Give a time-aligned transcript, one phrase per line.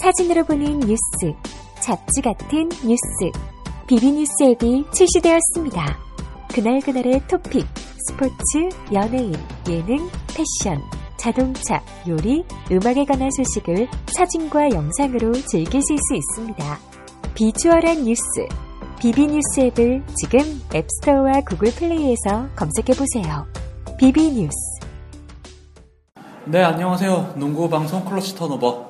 [0.00, 1.34] 사진으로 보는 뉴스,
[1.80, 3.30] 잡지 같은 뉴스.
[3.86, 5.98] 비비뉴스 앱이 출시되었습니다.
[6.54, 7.66] 그날그날의 토픽,
[8.08, 8.34] 스포츠,
[8.94, 9.34] 연예인,
[9.68, 10.80] 예능, 패션,
[11.18, 16.78] 자동차, 요리, 음악에 관한 소식을 사진과 영상으로 즐기실 수 있습니다.
[17.34, 18.22] 비주얼한 뉴스,
[19.00, 23.46] 비비뉴스 앱을 지금 앱스토어와 구글 플레이에서 검색해보세요.
[23.98, 24.56] 비비뉴스
[26.46, 27.34] 네, 안녕하세요.
[27.36, 28.89] 농구 방송 클러치 턴오버.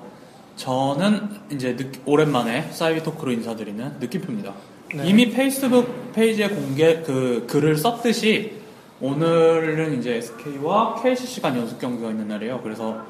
[0.65, 4.53] 저는 이제 느- 오랜만에 사이비 토크로 인사드리는 느낌표입니다.
[4.95, 5.09] 네.
[5.09, 8.61] 이미 페이스북 페이지에 공개 그 글을 썼듯이
[9.01, 12.61] 오늘은 이제 SK와 KCC 간 연습 경기가 있는 날이에요.
[12.63, 13.03] 그래서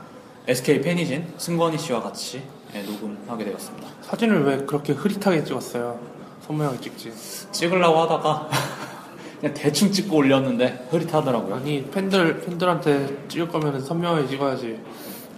[0.47, 2.41] SK 팬이진 승건이 씨와 같이
[2.77, 3.88] 예, 녹음하게 되었습니다.
[4.02, 5.98] 사진을 왜 그렇게 흐릿하게 찍었어요?
[6.46, 7.12] 선모양을 찍지.
[7.51, 8.48] 찍으려고 하다가
[9.41, 11.57] 그냥 대충 찍고 올렸는데 흐릿하더라고요.
[11.57, 14.79] 아니 팬들 팬들한테 찍을 거면 선명하게 찍어야지.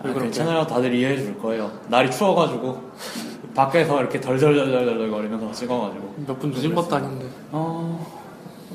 [0.05, 0.15] 왜 아?
[0.15, 0.67] 괜찮아요.
[0.67, 1.71] 다들 이해해 줄 거예요.
[1.89, 2.81] 날이 추워가지고
[3.55, 6.15] 밖에서 이렇게 덜덜덜덜덜 거리면서 찍어가지고.
[6.27, 7.27] 몇 분 늦은 것도 아닌데.
[7.51, 8.07] 어,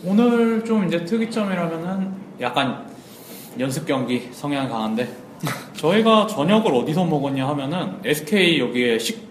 [0.05, 2.11] 오늘 좀 이제 특이점이라면은
[2.41, 2.85] 약간
[3.59, 5.07] 연습 경기 성향 강한데
[5.77, 9.27] 저희가 저녁을 어디서 먹었냐 하면은 SK 여기에 식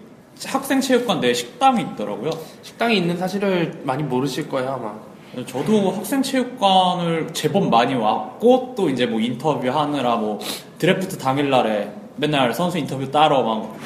[0.47, 2.31] 학생 체육관 내 식당이 있더라고요.
[2.62, 4.94] 식당이 있는 사실을 많이 모르실 거예요 아마.
[5.47, 10.38] 저도 학생 체육관을 제법 많이 왔고 또 이제 뭐 인터뷰 하느라 뭐
[10.78, 13.77] 드래프트 당일날에 맨날 선수 인터뷰 따러 막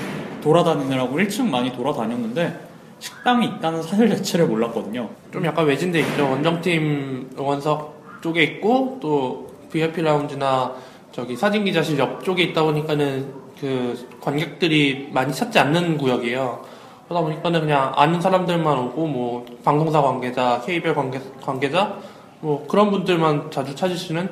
[0.40, 5.08] 돌아다니느라고 1층 많이 돌아다녔는데 식당이 있다는 사실 자체를 몰랐거든요.
[5.32, 6.30] 좀 약간 외진데 있죠.
[6.30, 10.74] 원정팀 응원석 쪽에 있고 또 VIP 라운지나
[11.12, 16.64] 저기 사진 기자실 옆쪽에 있다 보니까는 그 관객들이 많이 찾지 않는 구역이에요.
[17.06, 21.96] 그러다 보니까는 그냥 아는 사람들만 오고 뭐 방송사 관계자, KBL 관계, 관계자
[22.40, 24.28] 뭐 그런 분들만 자주 찾으시는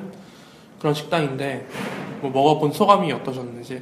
[0.79, 1.67] 그런 식당인데
[2.21, 3.81] 뭐 먹어본 소감이 어떠셨는지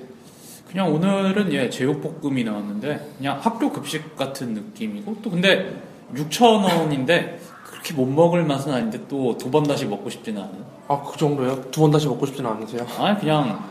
[0.69, 5.73] 그냥 오늘은 예 제육볶음이 나왔는데 그냥 학교 급식 같은 느낌이고 또 근데
[6.13, 10.53] 6천 원인데 그렇게 못 먹을 맛은 아닌데 또 두 번 다시 먹고 싶지는 않은.
[10.87, 11.69] 아그 정도요?
[11.71, 12.85] 두 번 다시 먹고 싶지는 않으세요?
[12.99, 13.63] 아니 그냥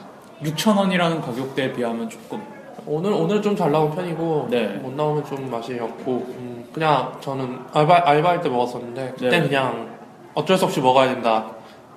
[0.43, 2.43] 6천 원이라는 가격대에 비하면 조금
[2.87, 4.67] 오늘 오늘 좀 잘 나온 편이고 네.
[4.83, 9.43] 못 나오면 좀 맛이 없고 음, 그냥 저는 알바 알바할 때 먹었었는데 그때 네.
[9.49, 9.89] 그냥
[10.35, 11.47] 어쩔 수 없이 먹어야 된다.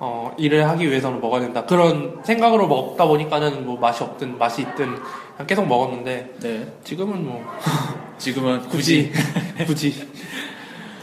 [0.02, 1.66] 어 일을 하기 위해서는 먹어야 된다.
[1.66, 7.44] 그런 생각으로 먹다 보니까는 뭐 맛이 없든 맛이 있든 그냥 계속 먹었는데 네 지금은 뭐
[8.16, 9.12] 지금은 굳이
[9.66, 10.08] 굳이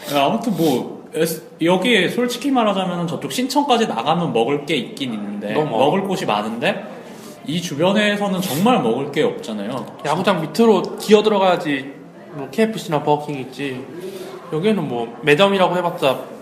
[0.10, 0.98] 네, 아무튼 뭐
[1.62, 5.54] 여기에 솔직히 말하자면 저쪽 신천까지 나가면 먹을 게 있긴 있는데.
[5.54, 6.84] 먹을 곳이 많은데
[7.46, 9.98] 이 주변에서는 정말 먹을 게 없잖아요.
[10.06, 11.94] 야구장 밑으로 기어 들어가야지
[12.32, 13.86] 뭐 KFC나 버거킹 있지.
[14.52, 16.37] 여기는 뭐 매점이라고 해봤자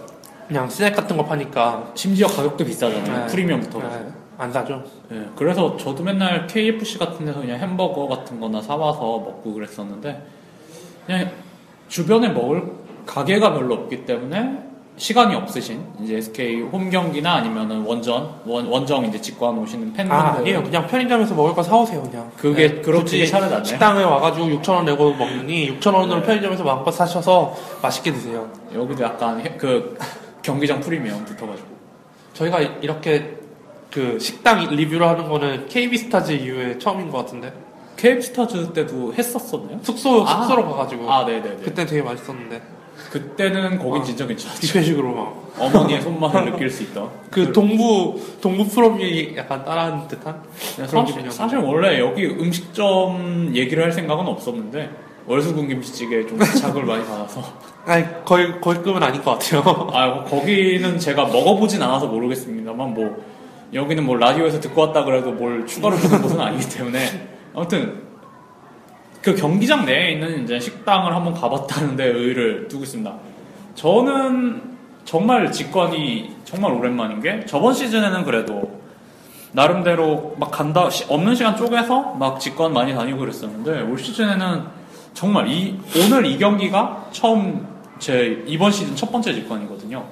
[0.48, 3.20] 그냥 스낵 같은 거 파니까 심지어 가격도 비싸잖아요.
[3.22, 3.28] 네.
[3.28, 3.80] 프리미엄부터.
[3.80, 4.08] 네,
[4.38, 4.84] 안 사죠.
[5.12, 10.22] 예, 그래서 저도 맨날 KFC 같은 데서 그냥 햄버거 같은 거나 사와서 먹고 그랬었는데,
[11.06, 11.32] 그냥
[11.88, 12.64] 주변에 먹을
[13.06, 14.60] 가게가 별로 없기 때문에
[14.98, 20.16] 시간이 없으신, 이제 SK 홈 경기나 아니면은 원전, 원, 원정 이제 직관 오시는 팬분들.
[20.16, 20.64] 아, 아니에요.
[20.64, 22.32] 그냥 편의점에서 먹을 거 사오세요, 그냥.
[22.38, 22.82] 그게
[23.48, 23.64] 네, 낫네.
[23.66, 26.24] 식당에 와가지고 6,000원 내고 먹느니 6,000원으로 네.
[26.24, 28.48] 편의점에서 마음껏 사셔서 맛있게 드세요.
[28.74, 29.98] 여기도 약간 해- 그
[30.46, 31.68] 경기장 프리미엄 붙어가지고.
[32.34, 33.38] 저희가 이렇게
[33.92, 37.54] 그 식당 리뷰를 하는 거는 KB스타즈 이후에 처음인 것 같은데.
[37.98, 39.80] KF스타즈 때도 했었었나요?
[39.82, 40.42] 숙소, 아.
[40.42, 41.12] 숙소로 가가지고.
[41.12, 41.58] 아, 네네네.
[41.64, 42.62] 그때 되게 맛있었는데.
[43.10, 44.06] 그때는 거긴 아.
[44.06, 44.62] 진짜 괜찮았죠.
[44.62, 45.52] 뷔페식으로 막.
[45.58, 47.08] 어머니의 손맛을 느낄 수 있다.
[47.32, 50.44] 그 동부, 동부 프롬이 약간 따라한 듯한?
[50.76, 51.32] 그런 사실.
[51.32, 54.90] 사실 원래 여기 음식점 얘기를 할 생각은 없었는데
[55.26, 57.42] 월수군 김치찌개에 좀 자극을 많이 받아서
[57.86, 59.62] 아니, 거의, 거의 급은 아닌 것 같아요.
[59.94, 63.24] 아 거기는 제가 먹어보진 않아서 모르겠습니다만 뭐
[63.74, 68.04] 여기는 뭐 라디오에서 듣고 왔다 그래도 뭘 추가로 주는 곳은 아니기 때문에 아무튼
[69.22, 73.14] 그 경기장 내에 있는 이제 식당을 한번 가봤다는데 의의를 두고 있습니다.
[73.76, 74.62] 저는
[75.04, 78.80] 정말 직관이 정말 오랜만인 게 저번 시즌에는 그래도
[79.52, 84.64] 나름대로 막 간다 시- 없는 시간 쪼개서 막 직관 많이 다니고 그랬었는데 올 시즌에는
[85.14, 87.66] 정말 이 오늘 이 경기가 처음
[88.00, 90.06] 제 이번 시즌 첫 번째 직관이거든요.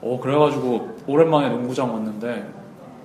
[0.00, 2.46] 어 그래가지고 오랜만에 농구장 왔는데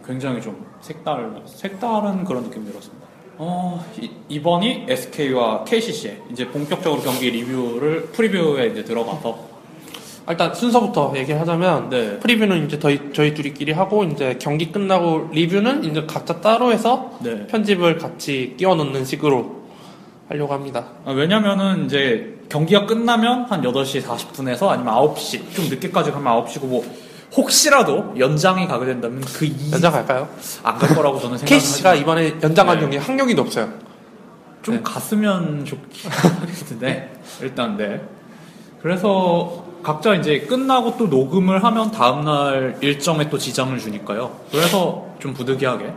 [0.06, 3.08] 굉장히 좀 색달 색다른 그런 느낌이 들었습니다.
[3.38, 3.84] 어
[4.28, 9.52] 이, 번이 SK와 KCC의 이제 본격적으로 경기 리뷰를 프리뷰에 이제 들어가서
[10.30, 12.20] 일단 순서부터 얘기를 하자면 네.
[12.20, 17.48] 프리뷰는 이제 저희, 저희 둘이끼리 하고 이제 경기 끝나고 리뷰는 이제 각자 따로 해서 네.
[17.48, 19.62] 편집을 같이 끼워 넣는 식으로
[20.30, 20.90] 하려고 합니다.
[21.06, 26.84] 아, 왜냐면은 이제 경기가 끝나면 한 8시 40분에서 아니면 9시 좀 늦게까지 가면 9시고 뭐
[27.34, 30.28] 혹시라도 연장이 가게 된다면 그 연장 갈까요?
[30.62, 32.82] 이안갈 거라고 저는 KCC가 하지만 이번에 연장한 네.
[32.82, 33.70] 경기 한 경기도 없어요.
[34.64, 34.82] 좀 네.
[34.84, 38.02] 갔으면 좋겠는데 일단 네.
[38.82, 44.30] 그래서 각자 이제 끝나고 또 녹음을 하면 다음날 일정에 또 지장을 주니까요.
[44.52, 45.94] 그래서 좀 부득이하게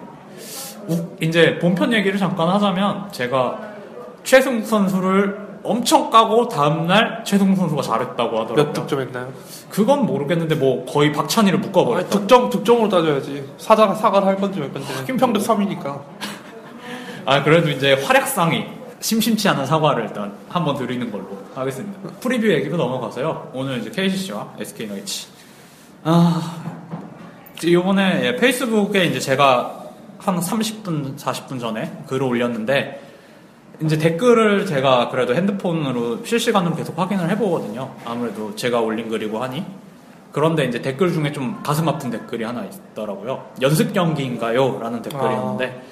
[0.87, 3.59] 우- 이제 본편 얘기를 잠깐 하자면 제가
[4.23, 8.55] 최승 선수를 엄청 까고 다음날 최승 선수가 잘했다고 하더라고요.
[8.55, 9.33] 몇 득점 했나요?
[9.71, 12.11] 그건 모르겠는데 뭐 거의 박찬희를 묶어버렸다.
[12.11, 13.49] 득점 득점으로 따져야지.
[13.59, 14.89] 사자가 사과를 할 건지 말 건지.
[15.07, 16.03] 김평도 3위니까.
[17.27, 18.67] 아 그래도 이제 활약상이
[19.01, 22.11] 심심치 않은 사과를 일단 한번 드리는 걸로 하겠습니다.
[22.21, 23.51] 프리뷰 얘기로 넘어가서요.
[23.55, 25.29] 오늘 이제 KCC와 SK 나이츠.
[26.05, 26.63] 아
[27.63, 29.81] 이번에 예, 페이스북에 이제 제가
[30.19, 33.01] 한 30분 40분 전에 글을 올렸는데
[33.83, 37.95] 이제 댓글을 제가 그래도 핸드폰으로 실시간으로 계속 확인을 해보거든요.
[38.05, 39.65] 아무래도 제가 올린 글이고 하니.
[40.33, 43.51] 그런데 이제 댓글 중에 좀 가슴 아픈 댓글이 하나 있더라고요.
[43.63, 44.81] 연습 경기인가요?
[44.81, 45.83] 라는 댓글이었는데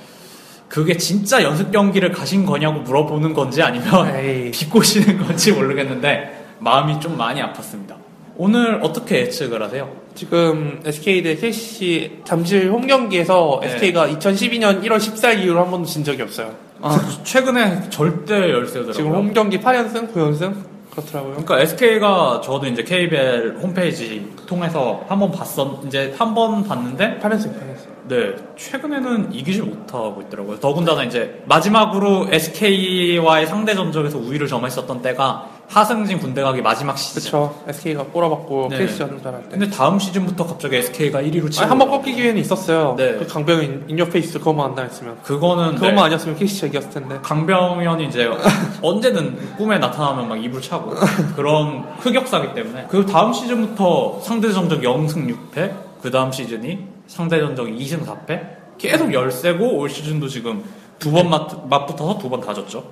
[0.68, 4.50] 그게 진짜 연습 경기를 가신 거냐고 물어보는 건지 아니면 에이.
[4.52, 7.94] 비꼬시는 건지 모르겠는데 마음이 좀 많이 아팠습니다.
[8.36, 9.94] 오늘 어떻게 예측을 하세요?
[10.14, 13.68] 지금 SK 대 KCC 잠실 홈 경기에서 네.
[13.68, 16.54] SK가 2012년 1월 14일 이후로 한 번도 진 적이 없어요.
[16.82, 18.92] 아, 최근에 절대 열세더라고요.
[18.92, 20.54] 지금 홈 경기 8연승, 9연승
[20.90, 21.32] 그렇더라고요.
[21.32, 27.54] 그러니까 SK가 저도 이제 KBL 홈페이지 통해서 한 번 봤었 이제 한 번 봤는데 8연승,
[27.54, 27.92] 8연승.
[28.08, 30.58] 네 최근에는 이기질 못하고 있더라고요.
[30.58, 37.22] 더군다나 이제 마지막으로 SK와의 상대 전적에서 우위를 점했었던 때가 하승진 군대 가기 마지막 시즌.
[37.22, 37.54] 그쵸.
[37.66, 38.78] SK가 꼬라박고 네.
[38.78, 39.48] KCC 전잘할 때.
[39.58, 42.94] 근데 다음 시즌부터 갑자기 SK가 1위로 치고 한번 꺾기 기회는 있었어요.
[42.98, 43.14] 네.
[43.18, 45.18] 그 강병인 인여페이스 그것만 안 당했으면.
[45.22, 46.00] 그거는 그것만 네.
[46.02, 47.18] 아니었으면 KCC가 이겼을 텐데.
[47.22, 48.28] 강병현이 이제
[48.82, 50.92] 언제든 꿈에 나타나면 막 입을 차고
[51.36, 55.72] 그런 흑역사기 때문에 그 다음 시즌부터 상대 전적 0승 6패
[56.02, 58.42] 그 다음 시즌이 상대 전적 2승 4패
[58.78, 60.62] 계속 열세고 올 시즌도 지금
[60.98, 62.84] 두 번 맞붙어서 두 번 다 졌죠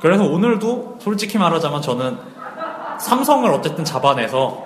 [0.00, 2.16] 그래서 오늘도 솔직히 말하자면 저는
[3.00, 4.64] 삼성을 어쨌든 잡아내서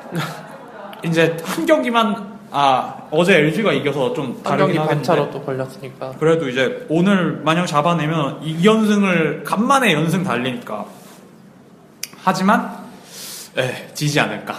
[1.04, 6.12] 이제 한 경기만 아 어제 LG가 이겨서 좀한 다르긴 경기 반차로 또 걸렸으니까.
[6.18, 10.84] 그래도 이제 오늘 만약 잡아내면 2연승을 간만에 연승 달리니까
[12.22, 12.70] 하지만
[13.56, 14.54] 에 지지 않을까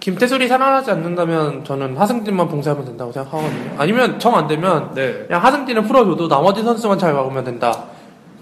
[0.00, 3.74] 김태술이 살아나지 않는다면 저는 하승진만 봉쇄하면 된다고 생각하거든요.
[3.78, 7.84] 아니면 정 안 되면 네 그냥 하승진을 풀어줘도 나머지 선수만 잘 막으면 된다.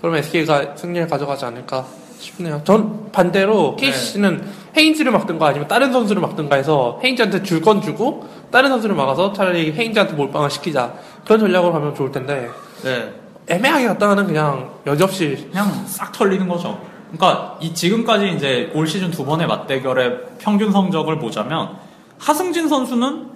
[0.03, 1.87] 그러면 SK가 승리를 가져가지 않을까
[2.19, 2.61] 싶네요.
[2.65, 4.45] 전 반대로 KCC는
[4.77, 9.73] 헤인즈를 막든가 아니면 다른 선수를 막든가 해서 헤인즈한테 줄 건 주고 다른 선수를 막아서 차라리
[9.73, 10.93] 헤인즈한테 몰빵을 시키자.
[11.25, 12.51] 그런 전략으로 가면 좋을 텐데
[12.83, 13.15] 네.
[13.49, 16.81] 애매하게 갔다가는 그냥 여지없이 그냥 싹 털리는 거죠
[17.13, 21.77] 그러니까 이 지금까지 이제 올 시즌 두 번의 맞대결의 평균 성적을 보자면
[22.19, 23.27] 하승진 선수는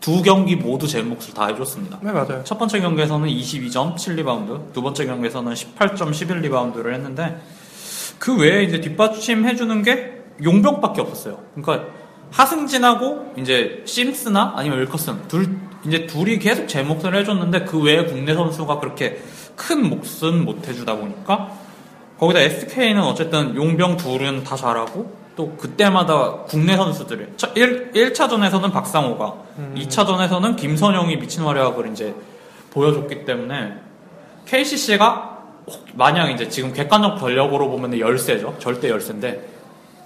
[0.00, 2.42] 두 경기 모두 제 몫을 다 해줬습니다 네 맞아요.
[2.44, 7.40] 첫 번째 경기에서는 22점 7리바운드, 두 번째 경기에서는 18점 11리바운드를 했는데
[8.18, 11.38] 그 외에 이제 뒷받침 해주는 게 용병밖에 없었어요.
[11.54, 11.88] 그러니까
[12.30, 15.56] 하승진하고 이제 심스나 아니면 윌커슨 둘
[15.86, 19.22] 이제 둘이 계속 제 몫을 해줬는데 그 외에 국내 선수가 그렇게
[19.56, 21.52] 큰 몫은 못 해주다 보니까
[22.18, 29.34] 거기다 SK는 어쨌든 용병 둘은 다 잘하고 또 그때마다 국내 선수들이 1, 1차전에서는 박상호가
[29.76, 32.12] 2차전에서는 김선영이 미친 활약을 이제
[32.72, 33.74] 보여줬기 때문에
[34.46, 35.38] KCC가
[35.94, 39.48] 만약 이제 지금 객관적 전력으로 보면 열세죠 절대 열세인데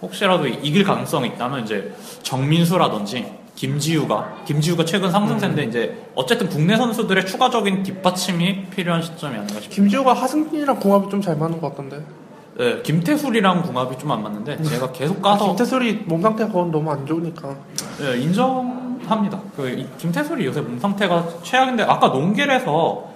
[0.03, 3.25] 혹시라도 이길 가능성이 있다면 이제 정민수라든지
[3.57, 9.75] 김지우가 김지우가 최근 상승세인데 이제 어쨌든 국내 선수들의 추가적인 뒷받침이 필요한 시점이 아닌가 싶습니다.
[9.77, 12.22] 김지우가 하승진이랑 궁합이 좀 잘 맞는 것 같던데.
[12.59, 17.07] 네, 김태술이랑 궁합이 좀 안 맞는데 제가 계속 까서 김태술이 몸 상태가 그건 너무 안
[17.07, 17.55] 좋으니까.
[17.99, 19.41] 네, 인정합니다.
[19.57, 23.11] 그 이- 김태술이 요새 몸 상태가 최악인데 아까 농길에서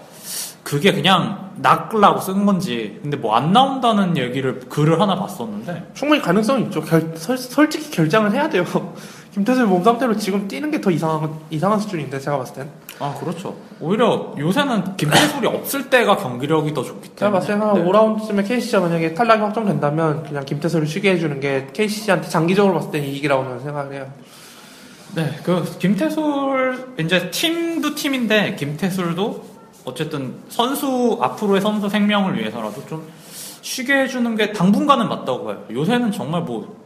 [0.63, 6.65] 그게 그냥 낚으려고 쓴 건지 근데 뭐 안 나온다는 얘기를 글을 하나 봤었는데 충분히 가능성이
[6.65, 6.81] 있죠.
[6.83, 8.65] 결, 설, 솔직히 결장을 해야 돼요.
[9.35, 12.71] 김태술 몸 상태로 지금 뛰는 게 더 이상한 이상한 수준인데 제가 봤을 땐.
[12.99, 13.57] 아 그렇죠.
[13.81, 17.85] 오히려 요새는 김태술이 없을 때가 경기력이 더 좋기 제가 때문에 봤을 때는 한 네.
[17.85, 23.45] 5라운드쯤에 KCC가 만약에 탈락이 확정된다면 그냥 김태술을 쉬게 해주는 게 KCC한테 장기적으로 봤을 땐 이익이라고
[23.45, 24.13] 저는 생각을 해요.
[25.15, 29.45] 네, 그 김태술 이제 팀도 팀인데 김태술도
[29.85, 33.07] 어쨌든 선수 앞으로의 선수 생명을 위해서라도 좀
[33.63, 35.65] 쉬게 해주는 게 당분간은 맞다고 봐요.
[35.71, 36.77] 요새는 정말 뭐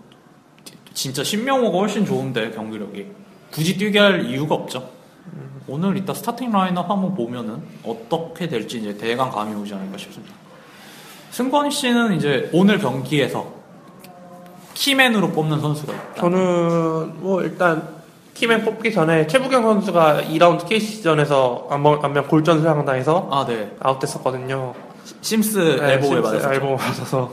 [0.92, 3.06] 진짜 신명호가 훨씬 좋은데 경기력이
[3.50, 4.99] 굳이 뛰게 할 이유가 없죠.
[5.70, 10.34] 오늘 이따 스타팅 라인업 한번 보면은 어떻게 될지 이제 대강 감이 오지 않을까 싶습니다.
[11.30, 13.46] 승관이 씨는 이제 오늘 경기에서
[14.74, 16.14] key man으로 뽑는 선수가 있다.
[16.22, 17.86] 저는 뭐 일단
[18.34, 23.70] key man 뽑기 전에 최부경 선수가 2라운드 KCC전에서 안면, 안면 골절 부상당해서 아, 네.
[23.78, 24.74] 아웃됐었거든요.
[25.20, 26.52] 심스 네, 엘보에 맞았죠.
[26.52, 27.32] 엘보 맞아서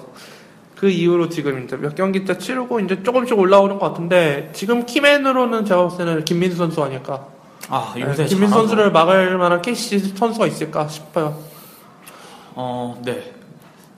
[0.76, 5.82] 그 이후로 지금 이제 몇 경기째 치르고 이제 조금씩 올라오는 것 같은데 지금 키맨으로는 제가
[5.88, 7.37] 봤을 때는 김민수 선수 아닐까.
[7.70, 8.68] 아 네, 요새 김민수 잘하고.
[8.68, 11.38] 선수를 막을 만한 KCC 선수가 있을까 싶어요.
[12.56, 13.34] 어, 네.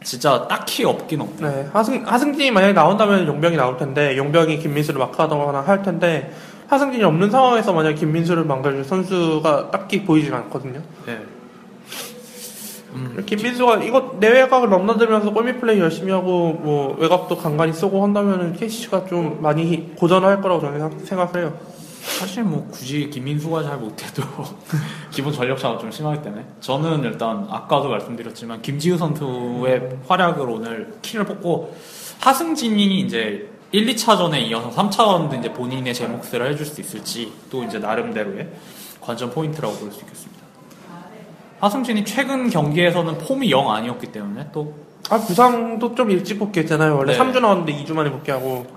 [0.04, 1.50] 진짜 딱히 없긴 없네.
[1.50, 6.34] 네, 하승 하승진이 만약에 나온다면 용병이 나올 텐데 용병이 김민수를 막하거나 할 텐데
[6.68, 10.82] 하승진이 없는 상황에서 만약 에 김민수를 막을 선수가 딱히 보이진 않거든요.
[11.06, 11.20] 네.
[12.94, 19.06] 음, 김민수가 이거 내외곽을 넘나들면서 골밑 플레이 열심히 하고 뭐 외곽도 간간히 쏘고 한다면은 KCC가
[19.06, 21.54] 좀 많이 고전할 거라고 저는 생각- 생각을 해요.
[22.18, 24.24] 사실 뭐 굳이 김민수가 잘 못해도
[25.12, 31.76] 기본 전력차가 좀 심하기 때문에 저는 일단 아까도 말씀드렸지만 김지우 선수의 활약을 오늘 키를 뽑고
[32.20, 37.78] 하승진이 이제 1, 2차전에 이어서 3차전도 이제 본인의 제 몫을 해줄 수 있을지 또 이제
[37.80, 38.50] 나름대로의
[39.02, 40.40] 관전 포인트라고 볼 수 있겠습니다.
[41.60, 44.74] 하승진이 최근 경기에서는 폼이 영 아니었기 때문에 또
[45.10, 46.96] 아 부상도 좀 일찍 복귀했잖아요.
[46.96, 47.20] 원래 네.
[47.20, 48.68] 3주 나왔는데 2주 만에 복귀하고.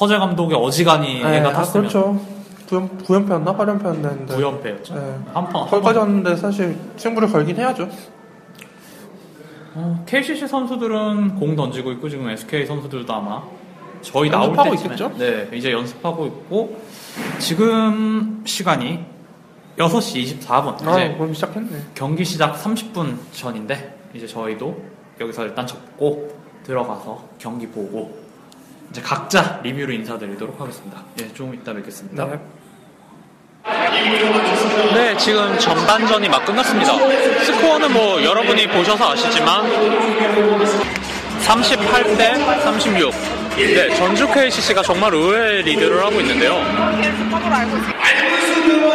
[0.00, 2.20] 허재 감독의 어지간히 네, 애가 아, 탔으면 그렇죠.
[2.68, 4.28] 구연 구연패였나 8연패였는데.
[4.28, 4.94] 9연패였죠.
[4.94, 5.18] 네.
[5.32, 7.88] 한판 거기까지 왔는데 사실 승부를 걸긴 해야죠.
[9.74, 13.42] 어, KCC 선수들은 공 던지고 있고 지금 SK 선수들도 아마
[14.02, 15.12] 저희 나올 연습하고 때쯤에 있겠죠?
[15.18, 16.80] 네 이제 연습하고 있고
[17.38, 19.04] 지금 시간이
[19.78, 21.78] 6시 24분 아, 이제 그럼 시작했네.
[21.94, 24.76] 경기 시작 30분 전인데 이제 저희도
[25.20, 28.18] 여기서 일단 접고 들어가서 경기 보고
[28.90, 31.02] 이제 각자 리뷰로 인사드리도록 하겠습니다.
[31.20, 32.24] 예, 좀 이따 뵙겠습니다.
[32.26, 32.40] 네.
[34.94, 36.92] 네, 지금 전반전이 막 끝났습니다.
[37.44, 39.64] 스코어는 뭐 여러분이 보셔서 아시지만
[41.44, 43.14] 38대 36.
[43.56, 46.62] 네, 전주 KCC가 정말 의외의 리드를 하고 있는데요.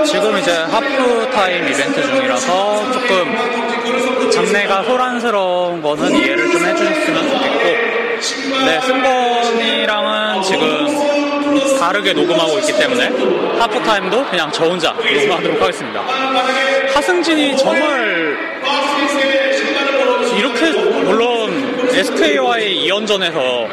[0.06, 8.80] 지금 이제 하프 타임 이벤트 중이라서 조금 장내가 소란스러운 거는 이해를 좀 해주셨으면 좋겠고, 네,
[8.82, 11.03] 승범이랑은 지금
[11.84, 13.10] 다르게 녹음하고 있기 때문에
[13.60, 16.02] 하프 타임도 그냥 저 혼자 녹음하도록 하겠습니다.
[16.94, 18.38] 하승진이 정말
[20.38, 23.68] 이렇게 물론 SK와의 2연전에서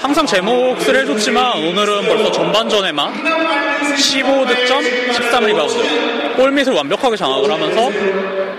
[0.00, 3.12] 항상 제 몫을 해줬지만 오늘은 벌써 전반전에만
[3.94, 7.90] 15득점, 13리바운드 골밑을 완벽하게 장악을 하면서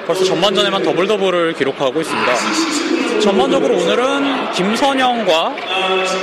[0.07, 2.88] 벌써 전반전에만 더블 더블을 기록하고 있습니다.
[3.21, 5.55] 전반적으로 오늘은 김선형과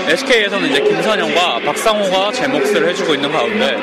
[0.08, 3.76] SK에서는 이제 김선형과 박상오가 제 몫을 해주고 있는 가운데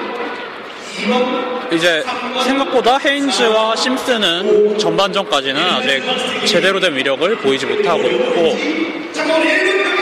[1.72, 2.04] 이제
[2.46, 6.04] 생각보다 헤인즈와 심스는 전반전까지는 아직
[6.46, 8.58] 제대로 된 위력을 보이지 못하고 있고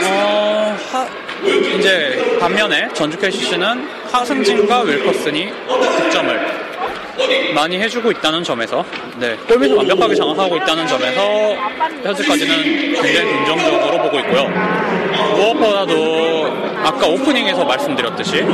[0.04, 1.08] 어, 하-
[1.78, 5.48] 이제 반면에 전주 KCC는 하승진과 윌커슨이
[5.98, 6.61] 득점을
[7.54, 8.84] 많이 해주고 있다는 점에서
[9.16, 11.54] 네, 골밑을 완벽하게 장악하고 있다는 점에서
[12.02, 12.62] 현재까지는
[13.02, 14.48] 굉장히 긍정적으로 보고 있고요.
[15.36, 16.46] 무엇보다도
[16.84, 18.44] 아까 오프닝에서 말씀드렸듯이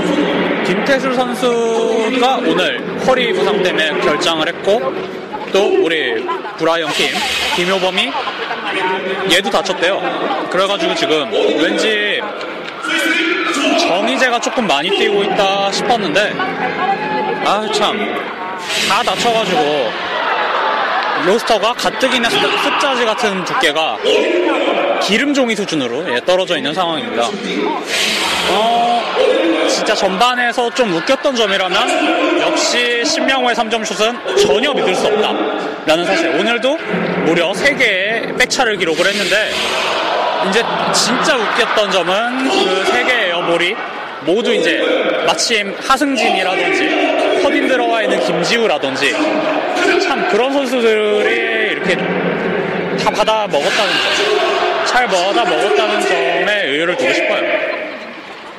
[0.67, 4.93] 김태술 선수가 오늘 허리 부상 때문에 결장을 했고
[5.53, 6.25] 또 우리
[6.59, 7.07] 브라이언 킴,
[7.57, 8.11] 김효범이
[9.33, 10.49] 얘도 다쳤대요.
[10.51, 12.21] 그래가지고 지금 왠지
[13.81, 16.35] 정희재가 조금 많이 뛰고 있다 싶었는데
[17.47, 17.97] 아 참
[18.89, 19.91] 다 다쳐가지고
[21.27, 23.99] 로스터가 가뜩이나 습- 습자지 같은 두께가
[25.03, 27.29] 기름종이 수준으로 예, 떨어져 있는 상황입니다.
[28.51, 29.03] 어,
[29.69, 35.33] 진짜 전반에서 좀 웃겼던 점이라면 역시 신명호의 3점 슛은 전혀 믿을 수 없다.
[35.87, 36.29] 라는 사실.
[36.29, 36.77] 오늘도
[37.25, 39.51] 무려 3개의 백차를 기록을 했는데
[40.51, 43.75] 이제 진짜 웃겼던 점은 그 3개의 에어볼이
[44.23, 44.81] 모두 이제
[45.27, 49.13] 마침 하승진이라든지 허딘 들어와 있는 김지우라든지
[50.07, 51.97] 참 그런 선수들이 이렇게
[53.03, 57.43] 다 받아 먹었다는 점, 잘 받아 먹었다는 점에 의의를 두고 싶어요.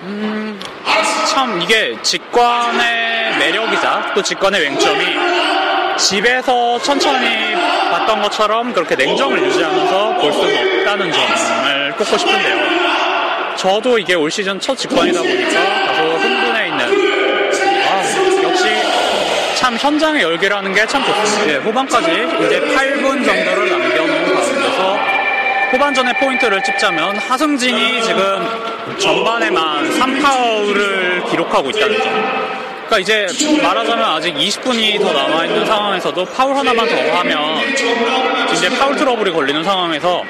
[0.03, 0.59] 음,
[1.29, 5.05] 참 이게 직관의 매력이자 또 직관의 맹점이
[5.97, 7.53] 집에서 천천히
[7.91, 12.79] 봤던 것처럼 그렇게 냉정을 유지하면서 볼 수가 없다는 점을 꼽고 싶은데요.
[13.57, 17.18] 저도 이게 올 시즌 첫 직관이다 보니까 다소 흥분해 있는
[19.59, 21.53] 참 현장의 열기라는 게 참 좋습니다.
[21.53, 22.07] 예, 후반까지
[22.45, 24.97] 이제 8분 정도를 남겨놓은 가운데서
[25.71, 32.49] 후반전의 포인트를 찝자면 하승진이 지금 전반에만 3파울을 기록하고 있다는 점.
[32.87, 33.27] 그러니까 이제
[33.61, 37.59] 말하자면 아직 20분이 더 남아있는 상황에서도 파울 하나만 더 하면
[38.53, 40.23] 이제 파울 트러블이 걸리는 상황에서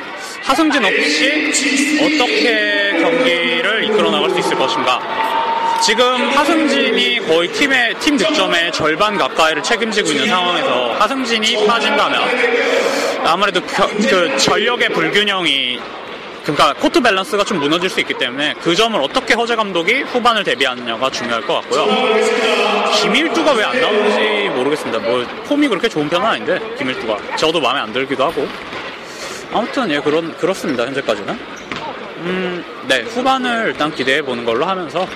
[0.43, 1.53] 하승진 없이
[2.01, 4.99] 어떻게 경기를 이끌어 나갈 수 있을 것인가.
[5.83, 12.21] 지금 하승진이 거의 팀의 팀 득점의 절반 가까이를 책임지고 있는 상황에서 하승진이 빠진다면
[13.25, 15.79] 아무래도 겨- 그 전력의 불균형이
[16.43, 21.09] 그러니까 코트 밸런스가 좀 무너질 수 있기 때문에 그 점을 어떻게 허재 감독이 후반을 대비하느냐가
[21.09, 21.85] 중요할 것 같고요.
[23.01, 24.99] 김일두가 왜 안 나오는지 모르겠습니다.
[24.99, 28.47] 뭐 폼이 그렇게 좋은 편은 아닌데 김일두가 저도 마음에 안 들기도 하고
[29.53, 31.39] 아무튼 예 그런 그렇습니다 현재까지는.
[32.21, 35.07] 음, 네 후반을 일단 기대해 보는 걸로 하면서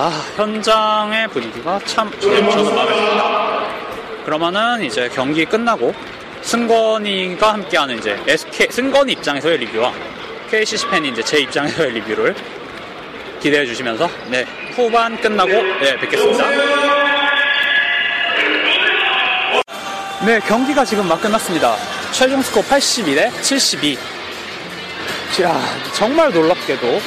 [0.00, 3.66] 아 현장의 분위기가 참 네, 저는 마음에 듭니다.
[4.24, 5.92] 그러면은 이제 경기 끝나고
[6.42, 9.92] 승건이가 함께하는 이제 SK 승건이 입장에서의 리뷰와
[10.52, 12.32] KCC 팬이 이제 제 입장에서의 리뷰를
[13.40, 16.44] 기대해 주시면서 네 후반 끝나고 네 뵙겠습니다.
[20.24, 21.74] 네 경기가 지금 막 끝났습니다.
[22.12, 23.98] 최종 스코어 82대 72.
[25.42, 25.60] 야
[25.92, 27.00] 정말 놀랍게도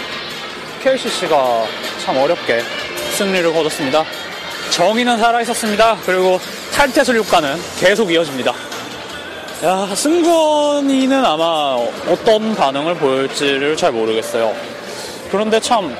[0.83, 1.65] KCC가
[2.03, 2.61] 참 어렵게
[3.21, 4.03] 승리를 거뒀습니다.
[4.71, 5.97] 정의는 살아있었습니다.
[6.07, 6.39] 그리고
[6.73, 8.51] 탈퇴술 효과는 계속 이어집니다.
[9.63, 11.77] 야, 승건이는 아마
[12.09, 14.55] 어떤 반응을 보일지를 잘 모르겠어요.
[15.29, 15.95] 그런데 참,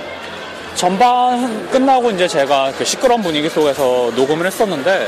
[0.74, 5.08] 전반 끝나고 이제 제가 그 시끄러운 분위기 속에서 녹음을 했었는데,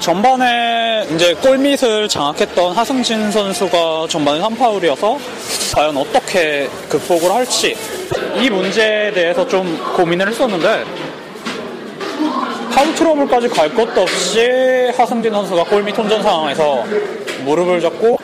[0.00, 5.18] 전반에 이제 골밑을 장악했던 하승진 선수가 전반에 3파울이어서
[5.74, 7.76] 과연 어떻게 극복을 할지
[8.36, 10.84] 이 문제에 대해서 좀 고민을 했었는데
[12.72, 16.84] 파울 트러블까지 갈 것도 없이 하승진 선수가 골밑 혼전 상황에서
[17.44, 18.18] 무릎을 잡고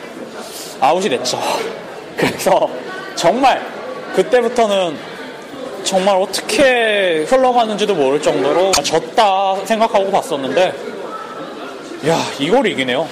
[0.79, 1.39] 아웃이 됐죠.
[2.15, 2.69] 그래서
[3.15, 3.61] 정말
[4.15, 4.97] 그때부터는
[5.83, 10.94] 정말 어떻게 흘러가는지도 모를 정도로 졌다 생각하고 봤었는데
[12.07, 13.07] 야 이걸 이기네요.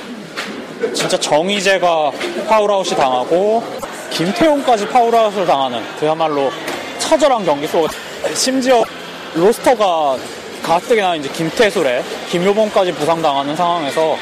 [0.93, 2.11] 진짜 정희재가
[2.47, 3.63] 파울아웃이 당하고
[4.11, 6.51] 김태홍까지 파울아웃을 당하는 그야말로
[6.99, 7.89] 처절한 경기 속
[8.35, 8.83] 심지어
[9.33, 10.17] 로스터가
[10.61, 14.15] 가뜩이나 이제 김태술에 김효범까지 부상당하는 상황에서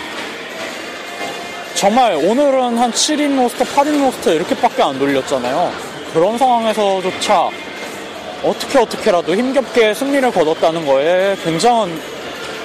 [1.75, 5.73] 정말 오늘은 한 7인 로스터, 8인 로스터 이렇게밖에 안 돌렸잖아요.
[6.13, 7.49] 그런 상황에서조차
[8.43, 12.01] 어떻게 어떻게라도 힘겹게 승리를 거뒀다는 거에 굉장한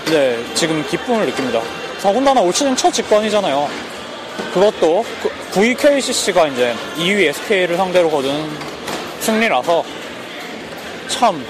[0.06, 1.60] 네, 지금 기쁨을 느낍니다.
[2.02, 3.68] 더군다나 올 시즌 첫 직관이잖아요.
[4.52, 5.04] 그것도
[5.52, 8.50] VKCC가 이제 2위 SK를 상대로 거둔
[9.20, 9.84] 승리라서
[11.08, 11.44] 참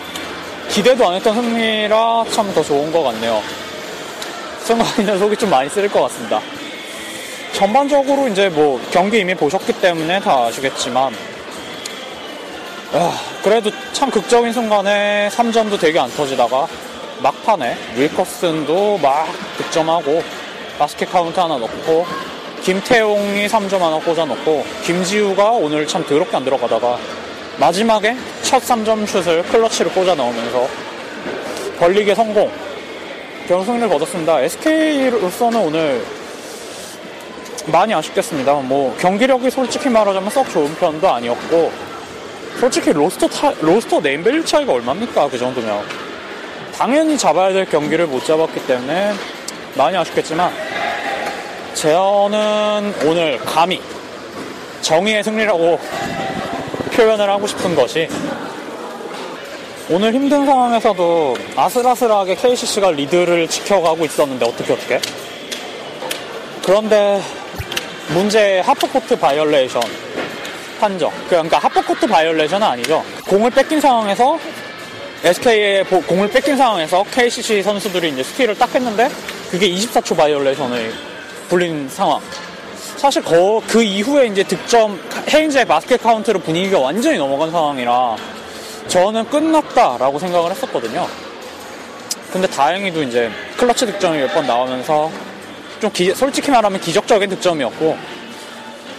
[0.68, 3.42] 기대도 안 했던 승리라 참 더 좋은 것 같네요.
[4.64, 6.40] 순간이는 속이 좀 많이 쓰릴 것 같습니다.
[7.52, 11.14] 전반적으로 이제 뭐 경기 이미 보셨기 때문에 다 아시겠지만
[12.92, 16.66] 아, 그래도 참 극적인 순간에 3점도 되게 안 터지다가
[17.22, 19.26] 막판에 윌커슨도 막
[19.58, 20.22] 득점하고
[20.78, 22.06] 바스켓 카운트 하나 넣고
[22.62, 26.98] 김태홍이 3점 하나 꽂아 넣고 김지후가 오늘 참 더럽게 안 들어가다가
[27.58, 30.68] 마지막에 첫 3점 슛을 클러치를 꽂아 넣으면서
[31.78, 32.50] 벌리게 성공
[33.48, 34.40] 결승을 거뒀습니다.
[34.40, 36.04] SK로서는 오늘
[37.66, 38.54] 많이 아쉽겠습니다.
[38.54, 41.72] 뭐 경기력이 솔직히 말하자면 썩 좋은 편도 아니었고
[42.58, 46.05] 솔직히 로스터 타, 로스터 name value 차이가 얼마입니까 그 정도면
[46.76, 49.12] 당연히 잡아야 될 경기를 못 잡았기 때문에
[49.74, 50.52] 많이 아쉽겠지만
[51.72, 53.80] 저는 오늘 감히
[54.82, 55.78] 정의의 승리라고
[56.92, 58.08] 표현을 하고 싶은 것이
[59.88, 65.00] 오늘 힘든 상황에서도 아슬아슬하게 KCC가 리드를 지켜가고 있었는데 어떻게 어떻게?
[66.64, 67.22] 그런데
[68.08, 69.80] 문제 하프코트 바이올레이션
[70.80, 71.10] 판정.
[71.28, 73.04] 그러니까 하프코트 바이올레이션은 아니죠.
[73.28, 74.38] 공을 뺏긴 상황에서
[75.24, 79.08] SK의 공을 뺏긴 상황에서 KCC 선수들이 이제 스틸을 딱 했는데
[79.50, 80.92] 그게 24초 바이올레이션을
[81.48, 82.20] 불린 상황
[82.96, 84.98] 사실 거, 그 이후에 이제 득점
[85.32, 88.16] 헤인즈의 바스켓 카운트로 분위기가 완전히 넘어간 상황이라
[88.88, 91.06] 저는 끝났다라고 생각을 했었거든요.
[92.32, 95.10] 근데 다행히도 이제 클러치 득점이 몇 번 나오면서
[95.80, 97.96] 좀 기, 솔직히 말하면 기적적인 득점이었고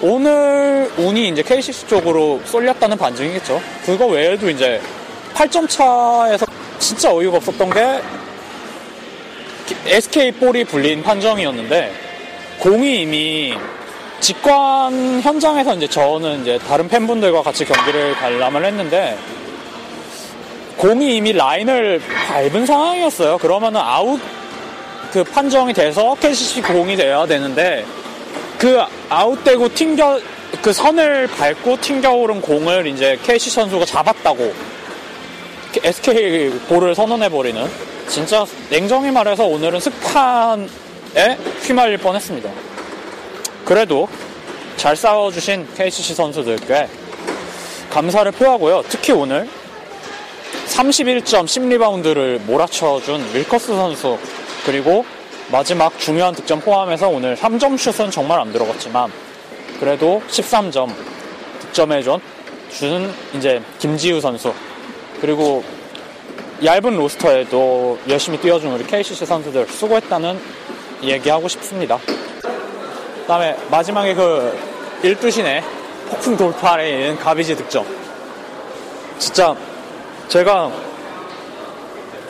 [0.02, 3.62] 오늘 운이 이제 KCC 쪽으로 쏠렸다는 반증이겠죠.
[3.86, 4.80] 그거 외에도 이제
[5.38, 6.48] 8점 차에서
[6.80, 8.02] 진짜 어이가 없었던 게
[9.86, 11.94] SK 볼이 불린 판정이었는데
[12.60, 13.54] 공이 이미
[14.20, 19.16] 직관 현장에서 이제 저는 이제 다른 팬분들과 같이 경기를 관람을 했는데
[20.78, 23.38] 공이 이미 라인을 밟은 상황이었어요.
[23.38, 24.20] 그러면은 아웃
[25.12, 27.86] 그 판정이 돼서 KCC 공이 돼야 되는데
[28.58, 30.20] 그 아웃되고 튕겨
[30.64, 34.77] 그 선을 밟고 튕겨오른 공을 이제 KC 선수가 잡았다고
[35.84, 37.68] SK 볼을 선언해 버리는
[38.08, 40.68] 진짜 냉정히 말해서 오늘은 습판에
[41.64, 42.50] 휘말릴 뻔했습니다.
[43.66, 44.08] 그래도
[44.78, 46.88] 잘 싸워주신 KCC 선수들께
[47.90, 48.84] 감사를 표하고요.
[48.88, 49.50] 특히 오늘
[50.68, 54.18] 31점 10리바운드를 몰아쳐준 윌커스 선수
[54.66, 55.06] 그리고
[55.52, 59.12] 마지막 중요한 득점 포함해서 오늘 3점 슛은 정말 안 들어갔지만
[59.80, 60.94] 그래도 13점
[61.60, 62.20] 득점해준
[62.70, 64.54] 주는 이제 김지우 선수
[65.22, 65.64] 그리고
[66.64, 70.40] 얇은 로스터에도 열심히 뛰어준 우리 KCC 선수들 수고했다는
[71.04, 72.00] 얘기하고 싶습니다.
[72.42, 74.58] 그 다음에 마지막에 그
[75.04, 75.62] 12신의
[76.10, 77.86] 폭풍 돌파에 있는 가비지 득점.
[79.20, 79.56] 진짜
[80.28, 80.72] 제가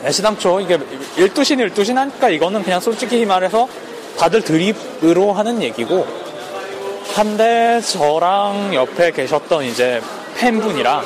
[0.04, 3.68] 애시당초 이게 12신 12신 하니까 이거는 그냥 솔직히 말해서
[4.18, 6.06] 다들 드립으로 하는 얘기고
[7.14, 10.00] 한데 저랑 옆에 계셨던 이제
[10.36, 11.02] 팬분이랑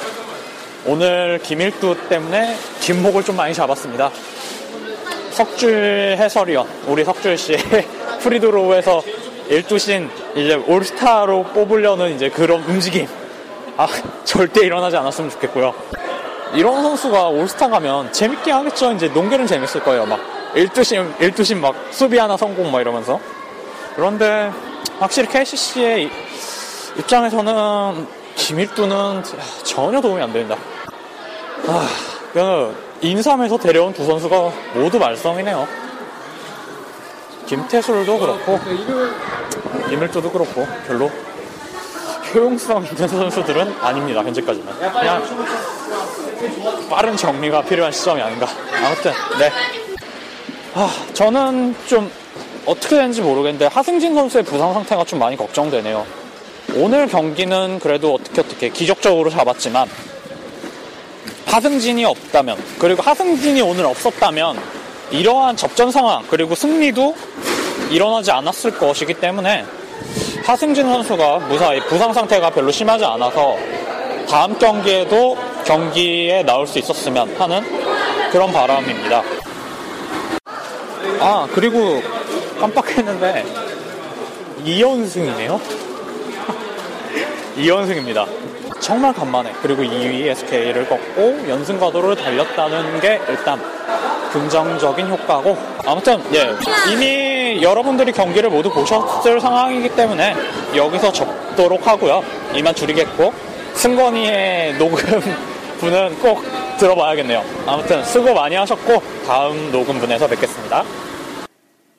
[0.85, 4.11] 오늘 김일두 때문에 뒷목을 좀 많이 잡았습니다.
[5.31, 7.57] 석줄 해설위원, 우리 석줄 씨
[8.21, 9.01] 프리드로우에서
[9.49, 13.07] 12신 이제 올스타로 뽑으려는 이제 그런 움직임.
[13.77, 13.87] 아,
[14.25, 15.73] 절대 일어나지 않았으면 좋겠고요.
[16.55, 18.93] 이런 선수가 올스타 가면 재밌게 하겠죠.
[18.93, 20.05] 이제 농구는 재밌을 거예요.
[20.05, 20.21] 막
[20.55, 23.21] 12신, 12신 막 수비 하나 성공 막 이러면서.
[23.95, 24.51] 그런데
[24.99, 26.11] 확실히 KCC의
[26.99, 29.23] 입장에서는 김일두는
[29.65, 30.57] 전혀 도움이 안 된다.
[31.67, 31.89] 아,
[32.33, 35.67] 그 인삼에서 데려온 두 선수가 모두 말썽이네요.
[37.47, 38.59] 김태술도 그렇고
[39.89, 41.11] 김일두도 그렇고 별로
[42.33, 44.23] 효용성 있는 선수들은 아닙니다.
[44.23, 45.23] 현재까지는 그냥
[46.89, 48.47] 빠른 정리가 필요한 시점이 아닌가.
[48.85, 49.51] 아무튼 네.
[50.75, 52.11] 아, 저는 좀
[52.65, 56.22] 어떻게 되는지 모르겠는데 하승진 선수의 부상 상태가 좀 많이 걱정되네요.
[56.75, 59.89] 오늘 경기는 그래도 어떻게 어떻게 기적적으로 잡았지만
[61.47, 64.59] 하승진이 없다면 그리고 하승진이 오늘 없었다면
[65.11, 67.15] 이러한 접전 상황 그리고 승리도
[67.91, 69.65] 일어나지 않았을 것이기 때문에
[70.45, 73.57] 하승진 선수가 무사히 부상 상태가 별로 심하지 않아서
[74.29, 77.63] 다음 경기에도 경기에 나올 수 있었으면 하는
[78.31, 79.23] 그런 바람입니다.
[81.21, 82.03] 아 그리고
[82.59, 83.45] 깜빡했는데
[84.65, 85.92] 이연승이네요.
[87.63, 88.27] 이연승입니다.
[88.81, 93.63] 정말 간만에 그리고 2위 SK를 꺾고 연승 가도를 달렸다는 게 일단
[94.33, 95.57] 긍정적인 효과고.
[95.87, 96.51] 아무튼 예
[96.93, 100.35] 이미 여러분들이 경기를 모두 보셨을 상황이기 때문에
[100.75, 102.25] 여기서 접도록 하고요.
[102.53, 103.33] 이만 줄이겠고
[103.75, 104.97] 승건이의 녹음
[105.79, 106.43] 분은 꼭
[106.79, 107.45] 들어봐야겠네요.
[107.65, 110.83] 아무튼 수고 많이 하셨고 다음 녹음 분에서 뵙겠습니다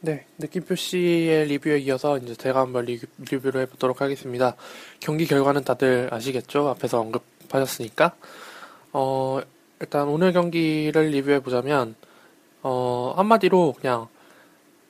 [0.05, 4.57] 네, 느낌표 씨의 리뷰에 이어서 이제 제가 한번 리, 리뷰를 해보도록 하겠습니다.
[4.99, 6.67] 경기 결과는 다들 아시겠죠?
[6.67, 8.13] 앞에서 언급하셨으니까.
[8.91, 9.39] 어,
[9.79, 11.95] 일단 오늘 경기를 리뷰해보자면,
[12.63, 14.09] 어, 한마디로 그냥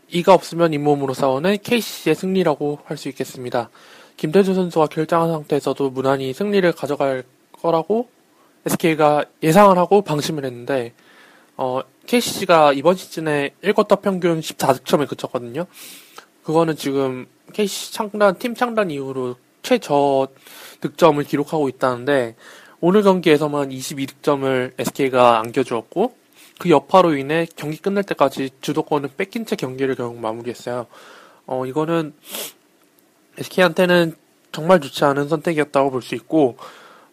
[0.07, 3.69] 이가 없으면 잇몸으로 싸우는 KCC의 승리라고 할 수 있겠습니다.
[4.17, 7.23] 김태준 선수가 결장한 상태에서도 무난히 승리를 가져갈
[7.61, 8.09] 거라고
[8.65, 10.93] SK가 예상을 하고 방심을 했는데,
[11.57, 15.65] 어, KCC가 이번 시즌에 1쿼터 평균 14득점에 그쳤거든요.
[16.43, 20.27] 그거는 지금 KCC 창단, 팀 창단 이후로 최저
[20.81, 22.35] 득점을 기록하고 있다는데,
[22.81, 26.15] 오늘 경기에서만 22득점을 SK가 안겨주었고,
[26.59, 30.87] 그 여파로 인해 경기 끝날 때까지 주도권을 뺏긴 채 경기를 결국 마무리했어요.
[31.45, 32.13] 어, 이거는
[33.37, 34.15] SK한테는
[34.51, 36.57] 정말 좋지 않은 선택이었다고 볼 수 있고,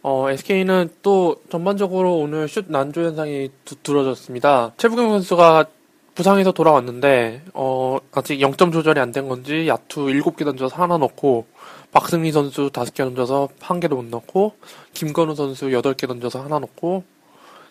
[0.03, 4.73] 어, SK는 또 전반적으로 오늘 슛 난조 현상이 두, 드러졌습니다.
[4.79, 5.67] 최부경 선수가
[6.15, 11.47] 부상에서 돌아왔는데, 어, 아직 0점 조절이 안 된 건지 야투 7개 던져서 하나 넣고,
[11.93, 14.55] 박승리 선수 5개 던져서 한 개도 못 넣고,
[14.95, 17.05] 김건우 선수 8개 던져서 하나 넣고,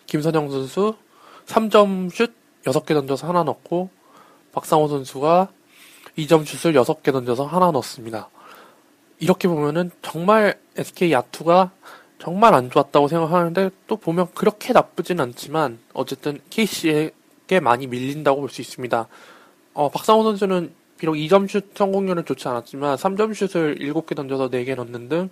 [0.06, 0.94] 김선영 선수
[1.46, 2.32] 3점 슛
[2.64, 3.90] 6개 던져서 하나 넣고,
[4.52, 5.48] 박상호 선수가
[6.16, 8.28] 2점 슛을 6개 던져서 하나 넣었습니다.
[9.18, 11.72] 이렇게 보면은 정말 SK 야투가
[12.20, 18.60] 정말 안 좋았다고 생각하는데 또 보면 그렇게 나쁘진 않지만 어쨌든 KC에게 많이 밀린다고 볼 수
[18.60, 19.08] 있습니다.
[19.72, 25.08] 어, 박상호 선수는 비록 2점 슛 성공률은 좋지 않았지만 3점 슛을 7개 던져서 4개 넣는
[25.08, 25.30] 등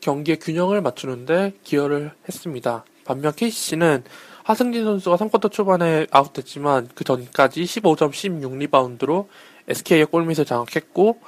[0.00, 2.84] 경기의 균형을 맞추는데 기여를 했습니다.
[3.04, 4.04] 반면 KCC는
[4.44, 9.26] 하승진 선수가 3쿼터 초반에 아웃됐지만 그 전까지 15점 16리바운드로
[9.68, 11.20] SK의 골밑을 장악했고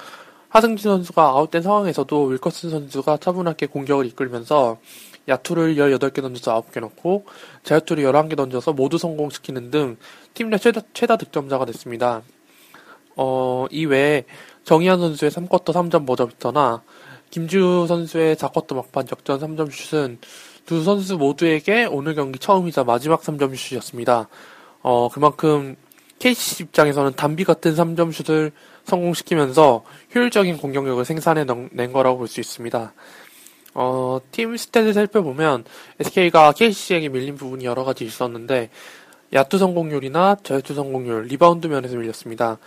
[0.53, 4.79] 하승진 선수가 아웃된 상황에서도 윌커슨 선수가 차분하게 공격을 이끌면서
[5.29, 7.25] 야투를 18개 던져서 9개 넣고
[7.63, 9.97] 자유투를 11개 던져서 모두 성공시키는 등
[10.35, 12.23] 팀 내 최다, 최다 득점자가 됐습니다.
[13.17, 14.25] 어, 이외에
[14.65, 16.83] 정희환 선수의 3쿼터 3점 버저비터나
[17.31, 20.19] 김주 선수의 4쿼터 막판 적전 3점 슛은
[20.65, 24.29] 두 선수 모두에게 오늘 경기 처음이자 마지막 3점 슛이었습니다.
[24.83, 25.77] 어, 그만큼
[26.19, 28.53] KC 입장에서는 단비 같은 3점 슛을
[28.85, 32.93] 성공시키면서 효율적인 공격력을 생산해 낸 거라고 볼 수 있습니다.
[33.75, 35.65] 어, 팀 stat을 살펴보면
[36.01, 38.71] SK가 KCC에게 밀린 부분이 여러 가지 있었는데
[39.33, 42.59] 야투 성공률이나 자유투 성공률, 리바운드 면에서 밀렸습니다.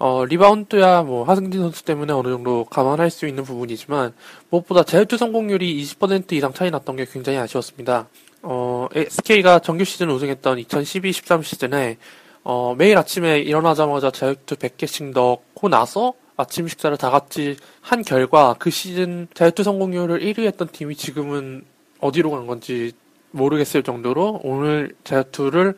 [0.00, 4.14] 어, 리바운드야 뭐 하승진 선수 때문에 어느 정도 감안할 수 있는 부분이지만
[4.50, 8.08] 무엇보다 자유투 성공률이 20% 이상 차이 났던 게 굉장히 아쉬웠습니다.
[8.42, 11.98] 어, SK가 정규 시즌 우승했던 2012-13 시즌에
[12.50, 18.70] 어, 매일 아침에 일어나자마자 자유투 100개씩 넣고 나서 아침 식사를 다 같이 한 결과 그
[18.70, 21.66] 시즌 자유투 성공률을 1위 했던 팀이 지금은
[22.00, 22.92] 어디로 간 건지
[23.32, 25.74] 모르겠을 정도로 오늘 자유투를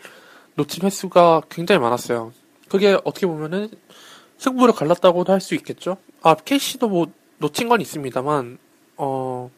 [0.54, 2.33] 놓친 횟수가 굉장히 많았어요.
[2.68, 3.68] 그게 어떻게 보면은
[4.38, 5.96] 승부를 갈랐다고도 할 수 있겠죠.
[6.22, 8.59] 아, KC도 뭐 놓친 건 있습니다만
[8.96, 9.50] 어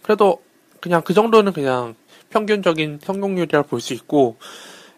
[0.00, 0.42] 그래도
[0.80, 1.96] 그냥 그 정도는 그냥
[2.30, 4.38] 평균적인 성공률이라 볼 수 있고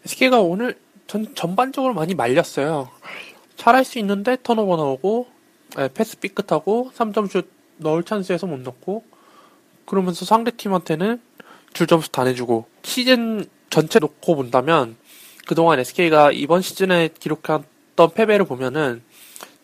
[0.05, 0.77] SK가 오늘
[1.11, 2.89] 전 전반적으로 많이 말렸어요.
[3.57, 5.27] 잘할 수 있는데 턴오버 나오고
[5.81, 9.03] 예, 패스 삐끗하고 3점슛 넣을 찬스에서 못 넣고
[9.87, 11.21] 그러면서 상대팀한테는
[11.73, 14.97] 줄점수 다 내주고 시즌 전체 놓고 본다면
[15.49, 19.03] 그동안 SK가 이번 시즌에 기록했던 패배를 보면은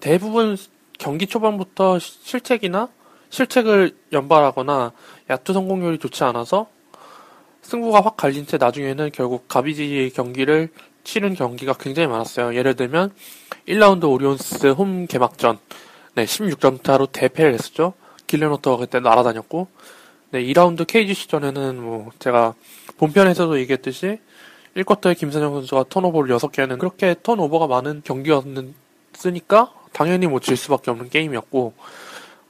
[0.00, 0.56] 대부분
[0.98, 2.88] 경기 초반부터 실책이나
[3.30, 4.90] 실책을 연발하거나
[5.30, 6.66] 야투 성공률이 좋지 않아서
[7.66, 10.70] 승부가 확 갈린 채 나중에는 결국 가비지 경기를
[11.06, 12.56] 치른 경기가 굉장히 많았어요.
[12.56, 13.12] 예를 들면
[13.68, 15.58] 1라운드 오리온스 홈 개막전
[16.16, 17.94] 네, 16점 차로 대패를 했었죠.
[18.26, 19.68] 길레노터가 그때 날아다녔고
[20.30, 22.54] 네, 2라운드 KGC전에는 뭐 제가
[22.98, 24.18] 본편에서도 얘기했듯이
[24.76, 31.08] 1쿼터에 김선영 선수가 턴오버를 6개 하는 그렇게 턴오버가 많은 경기였으니까 당연히 뭐 질 수밖에 없는
[31.08, 31.72] 게임이었고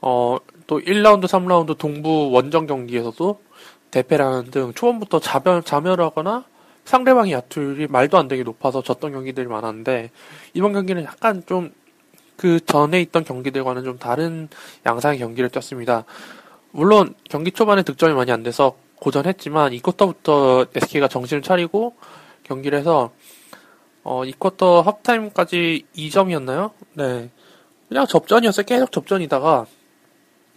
[0.01, 3.39] 어, 또 1라운드, 3라운드 동부 원정 경기에서도
[3.91, 6.43] 대패라는 등 초반부터 자멸, 자멸하거나
[6.87, 10.11] 상대방의 야투율이 말도 안 되게 높아서 졌던 경기들이 많았는데
[10.53, 11.71] 이번 경기는 약간 좀
[12.37, 14.47] 그 전에 있던 경기들과는 좀 다른
[14.85, 16.05] 양상의 경기를 뛰었습니다.
[16.71, 21.95] 물론 경기 초반에 득점이 많이 안 돼서 고전했지만 이 쿼터부터 SK가 정신을 차리고
[22.43, 23.11] 경기를 해서
[24.03, 26.71] 어, 이 쿼터 합타임까지 2점이었나요?
[26.93, 27.29] 네.
[27.89, 28.65] 그냥 접전이었어요.
[28.65, 29.65] 계속 접전이다가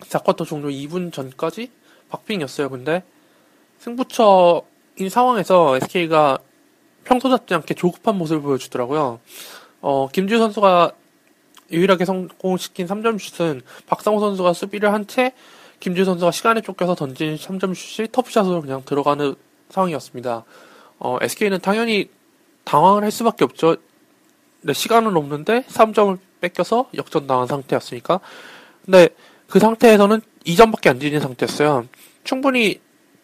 [0.01, 1.71] 4쿼터 종료 2분 전까지
[2.11, 2.69] 박빙이었어요.
[2.69, 3.03] 근데
[3.79, 4.63] 승부처
[5.01, 6.39] 인 상황에서 SK가
[7.05, 9.19] 평소답지 않게 조급한 모습을 보여주더라고요.
[9.81, 10.93] 어, 김주희 선수가
[11.73, 15.33] 유일하게 성공시킨 3점 슛은 박상호 선수가 수비를 한 채
[15.81, 19.35] 김주희 선수가 시간에 쫓겨서 던진 3점 슛이 터프샷으로 그냥 들어가는
[19.71, 20.45] 상황이었습니다.
[20.99, 22.11] 어, SK는 당연히
[22.65, 23.77] 당황을 할 수밖에 없죠.
[24.61, 28.21] 네, 시간은 없는데 3점을 뺏겨서 역전당한 상태였으니까.
[28.85, 29.09] 근데
[29.49, 31.87] 그 상태에서는 2점밖에 안 지닌 상태였어요.
[32.25, 32.81] 충분히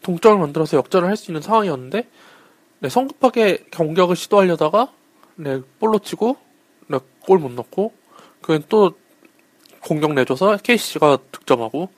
[0.07, 2.09] 동점을 만들어서 역전을 할 수 있는 상황이었는데
[2.79, 4.93] 네, 성급하게 공격을 시도하려다가
[5.35, 6.37] 네, 볼로 치고
[6.87, 7.93] 네, 골 못 넣고
[8.41, 8.93] 그건 또
[9.81, 11.89] 공격 내줘서 KC가 득점하고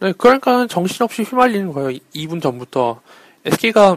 [0.00, 1.98] 네, 그러니까 정신없이 휘말리는 거예요.
[2.14, 3.00] 2분 전부터
[3.46, 3.96] SK가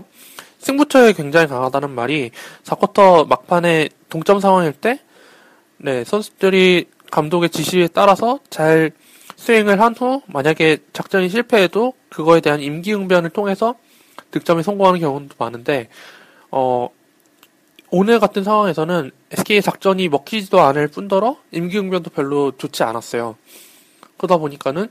[0.59, 2.31] 승부처에 굉장히 강하다는 말이
[2.63, 5.01] 4쿼터 막판에 동점 상황일 때
[5.77, 8.91] 네, 선수들이 감독의 지시에 따라서 잘
[9.35, 13.75] 수행을 한 후 만약에 작전이 실패해도 그거에 대한 임기응변을 통해서
[14.31, 15.87] 득점에 성공하는 경우도 많은데
[16.51, 16.89] 어
[17.91, 23.37] 오늘 같은 상황에서는 SK의 작전이 먹히지도 않을 뿐더러 임기응변도 별로 좋지 않았어요.
[24.17, 24.89] 그러다 보니까는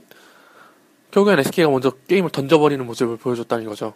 [1.11, 3.93] 결국엔 SK가 먼저 게임을 던져버리는 모습을 보여줬다는 거죠.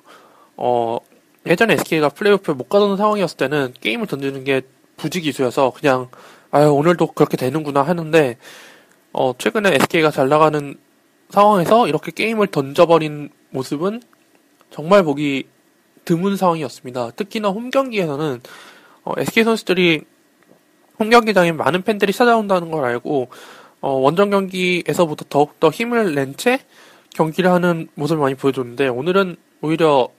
[0.56, 1.00] 어
[1.48, 4.62] 예전에 SK가 플레이오프에 못 가던 상황이었을 때는 게임을 던지는 게
[4.98, 6.10] 부지기수여서 그냥
[6.52, 8.38] 아유 오늘도 그렇게 되는구나 하는데
[9.12, 10.78] 어 최근에 SK가 잘 나가는
[11.34, 14.02] 상황에서 이렇게 게임을 던져버린 모습은
[14.70, 15.46] 정말 보기
[16.06, 17.12] 드문 상황이었습니다.
[17.12, 18.42] 특히나 홈 경기에서는
[19.04, 20.02] 어, SK 선수들이
[21.00, 23.30] 홈 경기장에 많은 팬들이 찾아온다는 걸 알고
[23.82, 26.60] 어, 원정 경기에서부터 더욱더 힘을 낸 채
[27.16, 30.10] 경기를 하는 모습을 많이 보여줬는데 오늘은 오히려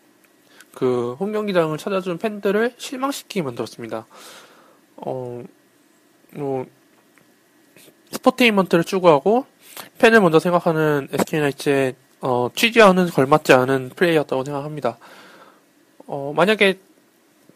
[0.75, 4.07] 그 홈 경기장을 찾아준 팬들을 실망시키게 만들었습니다.
[4.97, 5.45] 어,
[6.35, 6.67] 뭐
[8.11, 9.47] 스포테인먼트를 추구하고
[9.99, 14.99] 팬을 먼저 생각하는 SK나이츠의 어, 취지와는 걸맞지 않은 플레이였다고 생각합니다.
[16.07, 16.79] 어, 만약에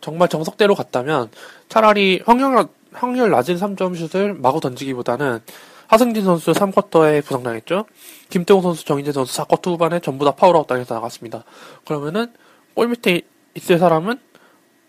[0.00, 1.30] 정말 정석대로 갔다면
[1.68, 5.40] 차라리 확률, 확률 낮은 3점 슛을 마구 던지기보다는
[5.88, 7.86] 하승진 선수 3쿼터에 부상당했죠.
[8.28, 11.44] 김태홍 선수, 정희재 선수 4쿼터 후반에 전부 다 파울아웃 당해서 나갔습니다.
[11.86, 12.32] 그러면은
[12.74, 13.22] 골 밑에
[13.54, 14.20] 있을 사람은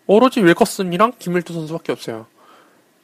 [0.06, 2.26] 오로지 윌커슨이랑 김일두 선수밖에 없어요.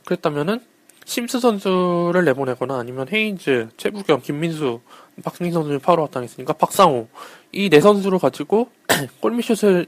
[0.05, 0.61] 그랬다면은
[1.07, 4.81] 심스 선수를 내보내거나 아니면 헤인즈, 최부경, 김민수,
[5.23, 7.09] 박승리 선수를 파울아웃 당했으니까 박상오
[7.53, 8.71] 이 네 선수를 가지고
[9.23, 9.87] 골밑슛을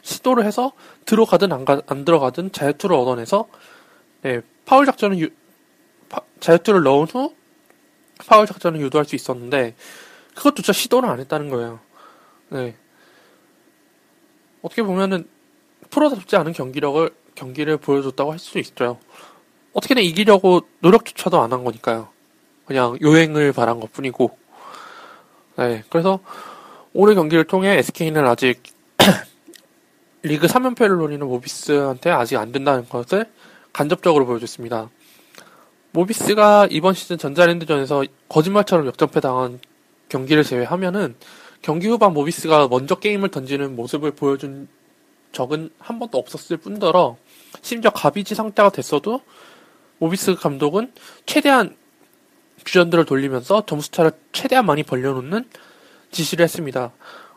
[0.00, 0.72] 시도를 해서
[1.04, 3.46] 들어가든 안, 가, 안 들어가든 자유투를 얻어내서
[4.22, 5.28] 네, 파울 작전을 유,
[6.08, 7.34] 파, 자유투를 넣은 후
[8.26, 9.74] 파울 작전을 유도할 수 있었는데
[10.34, 11.80] 그것조차 시도를 안 했다는 거예요.
[12.48, 12.74] 네.
[14.62, 15.28] 어떻게 보면은
[15.90, 18.98] 프로답지 않은 경기력을 경기를 보여줬다고 할 수 있죠.
[19.74, 22.08] 어떻게든 이기려고 노력조차도 안 한 거니까요.
[22.64, 24.36] 그냥 요행을 바란 것 뿐이고.
[25.56, 26.20] 네, 그래서
[26.92, 28.62] 오늘 경기를 통해 SK는 아직
[30.22, 33.26] 리그 3연패를 노리는 모비스한테 아직 안 된다는 것을
[33.72, 34.90] 간접적으로 보여줬습니다.
[35.92, 39.60] 모비스가 이번 시즌 전자랜드전에서 거짓말처럼 역전패 당한
[40.08, 41.14] 경기를 제외하면은
[41.62, 44.68] 경기 후반 모비스가 먼저 게임을 던지는 모습을 보여준
[45.32, 47.16] 적은 한 번도 없었을 뿐더러
[47.62, 49.20] 심지어 가비지 상태가 됐어도
[49.98, 50.92] 모비스 감독은
[51.26, 51.76] 최대한
[52.64, 55.48] 주전들을 돌리면서 점수차를 최대한 많이 벌려놓는
[56.10, 56.92] 지시를 했습니다.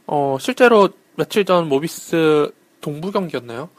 [0.06, 3.70] 어, 실제로 며칠 전 모비스 동부 경기였나요?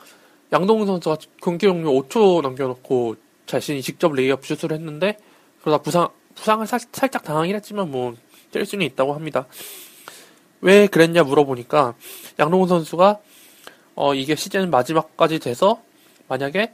[0.52, 5.16] 양동근 선수가 경기 종료 5초 남겨놓고 자신이 직접 레이업 슛을 했는데
[5.60, 8.14] 그러다 부상 부상을 살, 살짝 당하긴 했지만 뭐
[8.52, 9.46] 뛸 수는 있다고 합니다.
[10.60, 11.94] 왜 그랬냐 물어보니까
[12.38, 13.20] 양동근 선수가
[13.94, 15.82] 어 이게 시즌 마지막까지 돼서
[16.28, 16.72] 만약에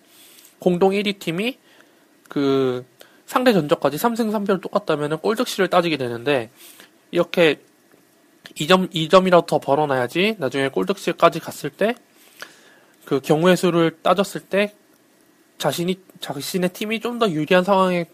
[0.58, 1.58] 공동 1위 팀이
[2.28, 2.84] 그
[3.26, 6.50] 상대 전적까지 3승 3패로 똑같다면 골득실을 따지게 되는데
[7.10, 7.60] 이렇게
[8.56, 11.94] 2점 2점이라도 더 벌어놔야지 나중에 골득실까지 갔을 때
[13.04, 14.74] 그 경우의 수를 따졌을 때
[15.58, 18.06] 자신이 자신의 팀이 좀 더 유리한 상황에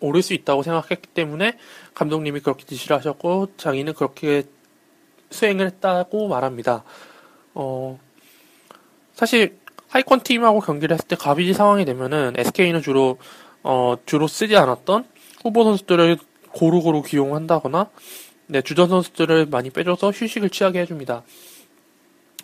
[0.00, 1.58] 오를 수 있다고 생각했기 때문에
[1.94, 4.44] 감독님이 그렇게 지시를 하셨고 자기는 그렇게
[5.30, 6.84] 수행을 했다고 말합니다.
[7.54, 7.98] 어
[9.12, 13.18] 사실 하이권 팀하고 경기를 했을 때 가비지 상황이 되면은 SK는 주로
[13.70, 15.04] 어 주로 쓰지 않았던
[15.42, 16.16] 후보 선수들을
[16.52, 17.90] 고루고루 기용한다거나
[18.46, 21.22] 네, 주전 선수들을 많이 빼줘서 휴식을 취하게 해줍니다.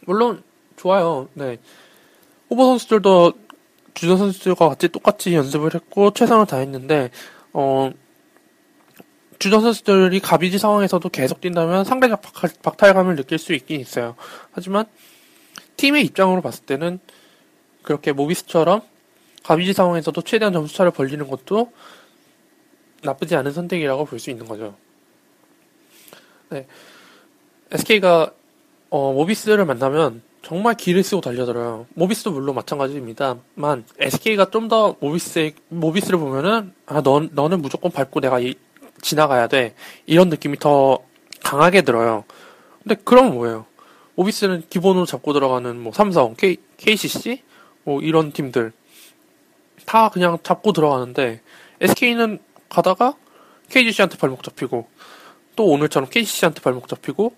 [0.05, 0.43] 물론
[0.77, 1.31] 좋아요.
[1.33, 1.57] 네.
[2.51, 3.33] 후보 선수들도
[3.95, 7.11] 주전 선수들과 같이 똑같이 연습을 했고 최선을 다했는데
[7.55, 7.91] 어
[9.39, 12.21] 주전 선수들이 가비지 상황에서도 계속 뛴다면 상대적
[12.61, 14.15] 박탈감을 느낄 수 있긴 있어요.
[14.53, 14.85] 하지만
[15.79, 16.99] 팀의 입장으로 봤을 때는
[17.83, 18.83] 그렇게 모비스처럼
[19.45, 21.71] 가비지 상황에서도 최대한 점수차를 벌리는 것도
[23.03, 24.75] 나쁘지 않은 선택이라고 볼 수 있는 거죠.
[26.49, 26.67] 네.
[27.71, 28.33] SK가
[28.91, 31.87] 어, 모비스를 만나면 정말 기를 쓰고 달려들어요.
[31.95, 38.41] 모비스도 물론 마찬가지입니다만 SK가 좀 더 모비스 모비스를 보면은 아, 너, 너는 무조건 밟고 내가
[38.41, 38.55] 이,
[39.03, 39.75] 지나가야 돼
[40.07, 41.01] 이런 느낌이 더
[41.43, 42.25] 강하게 들어요.
[42.83, 43.67] 근데 그럼 뭐예요?
[44.15, 47.43] 모비스는 기본으로 잡고 들어가는 뭐 삼성, K, KCC
[47.85, 48.73] 뭐 이런 팀들
[49.85, 51.41] 다 그냥 잡고 들어가는데
[51.81, 53.15] SK는 가다가
[53.71, 54.89] KGC한테 발목 잡히고
[55.57, 57.35] 또 오늘처럼 KCC한테 발목 잡히고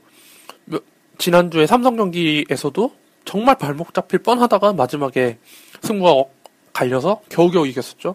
[1.18, 2.92] 지난주에 삼성 경기에서도
[3.24, 5.38] 정말 발목 잡힐 뻔하다가 마지막에
[5.82, 6.24] 승부가
[6.72, 8.14] 갈려서 겨우겨우 이겼었죠.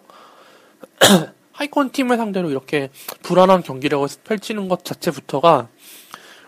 [1.52, 2.90] 하이콘 팀을 상대로 이렇게
[3.24, 5.68] 불안한 경기력을 펼치는 것 자체부터가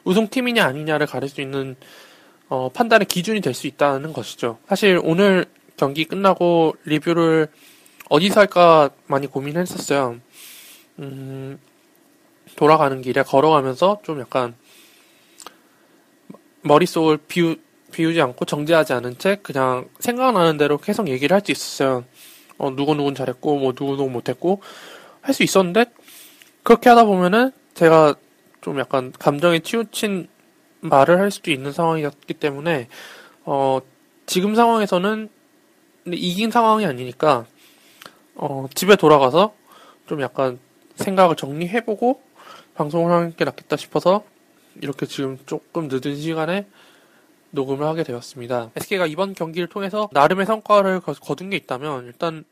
[0.03, 1.75] 우승팀이냐 아니냐를 가릴 수 있는
[2.49, 4.59] 어, 판단의 기준이 될 수 있다는 것이죠.
[4.67, 5.45] 사실 오늘
[5.77, 7.47] 경기 끝나고 리뷰를
[8.13, 10.19] 어디서 할까 많이 고민했었어요.
[10.99, 11.59] 음,
[12.55, 14.53] 돌아가는 길에 걸어가면서 좀 약간
[16.61, 17.55] 머릿속을 비우,
[17.91, 22.05] 비우지 않고 정지하지 않은 채 그냥 생각나는 대로 계속 얘기를 할 수 있었어요.
[22.59, 24.61] 어, 누구누군 잘했고, 뭐, 누구누구 못했고,
[25.21, 25.85] 할 수 있었는데,
[26.61, 28.13] 그렇게 하다 보면은 제가
[28.61, 30.27] 좀 약간 감정에 치우친
[30.81, 32.89] 말을 할 수도 있는 상황이었기 때문에,
[33.45, 33.79] 어,
[34.27, 35.29] 지금 상황에서는
[36.05, 37.47] 이긴 상황이 아니니까,
[38.35, 39.53] 어, 집에 돌아가서
[40.07, 40.59] 좀 약간
[40.95, 42.21] 생각을 정리해보고
[42.75, 44.23] 방송을 하는 게 낫겠다 싶어서
[44.81, 46.67] 이렇게 지금 조금 늦은 시간에
[47.51, 48.71] 녹음을 하게 되었습니다.
[48.75, 52.43] SK가 이번 경기를 통해서 나름의 성과를 거둔 게 있다면 일단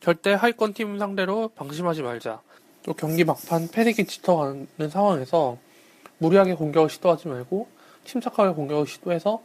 [0.00, 2.40] 절대 하위권 팀 상대로 방심하지 말자.
[2.84, 5.58] 또 경기 막판 패색이 짙어가는 상황에서
[6.18, 7.68] 무리하게 공격을 시도하지 말고
[8.04, 9.42] 침착하게 공격을 시도해서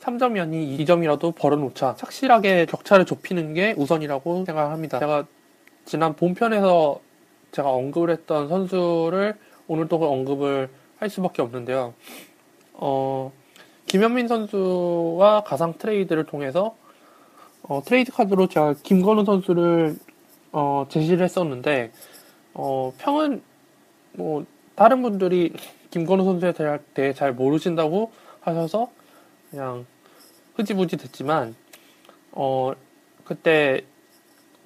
[0.00, 1.96] 3점이 아닌 2점이라도 벌어놓자.
[1.96, 4.98] 착실하게 격차를 좁히는 게 우선이라고 생각합니다.
[5.00, 5.26] 제가
[5.84, 7.00] 지난 본편에서
[7.52, 9.34] 제가 언급을 했던 선수를
[9.66, 11.94] 오늘도 언급을 할 수밖에 없는데요.
[12.74, 13.32] 어,
[13.86, 16.76] 김현민 선수와 가상 트레이드를 통해서
[17.62, 19.96] 어, 트레이드 카드로 제가 김건우 선수를
[20.52, 21.92] 어, 제시를 했었는데
[22.54, 23.42] 어, 평은
[24.12, 24.44] 뭐
[24.74, 25.52] 다른 분들이
[25.90, 26.52] 김건우 선수에
[26.94, 28.90] 대해 잘 모르신다고 하셔서
[29.50, 29.86] 그냥
[30.56, 31.54] 흐지부지 됐지만
[32.32, 32.72] 어
[33.24, 33.84] 그때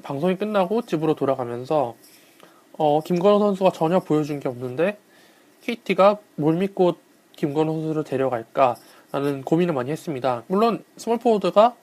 [0.02, 1.94] 방송이 끝나고 집으로 돌아가면서
[2.72, 4.98] 어 김건우 선수가 전혀 보여준 게 없는데
[5.62, 6.96] KT가 뭘 믿고
[7.36, 10.42] 김건우 선수를 데려갈까라는 고민을 많이 했습니다.
[10.48, 11.74] 물론 스몰 포워드가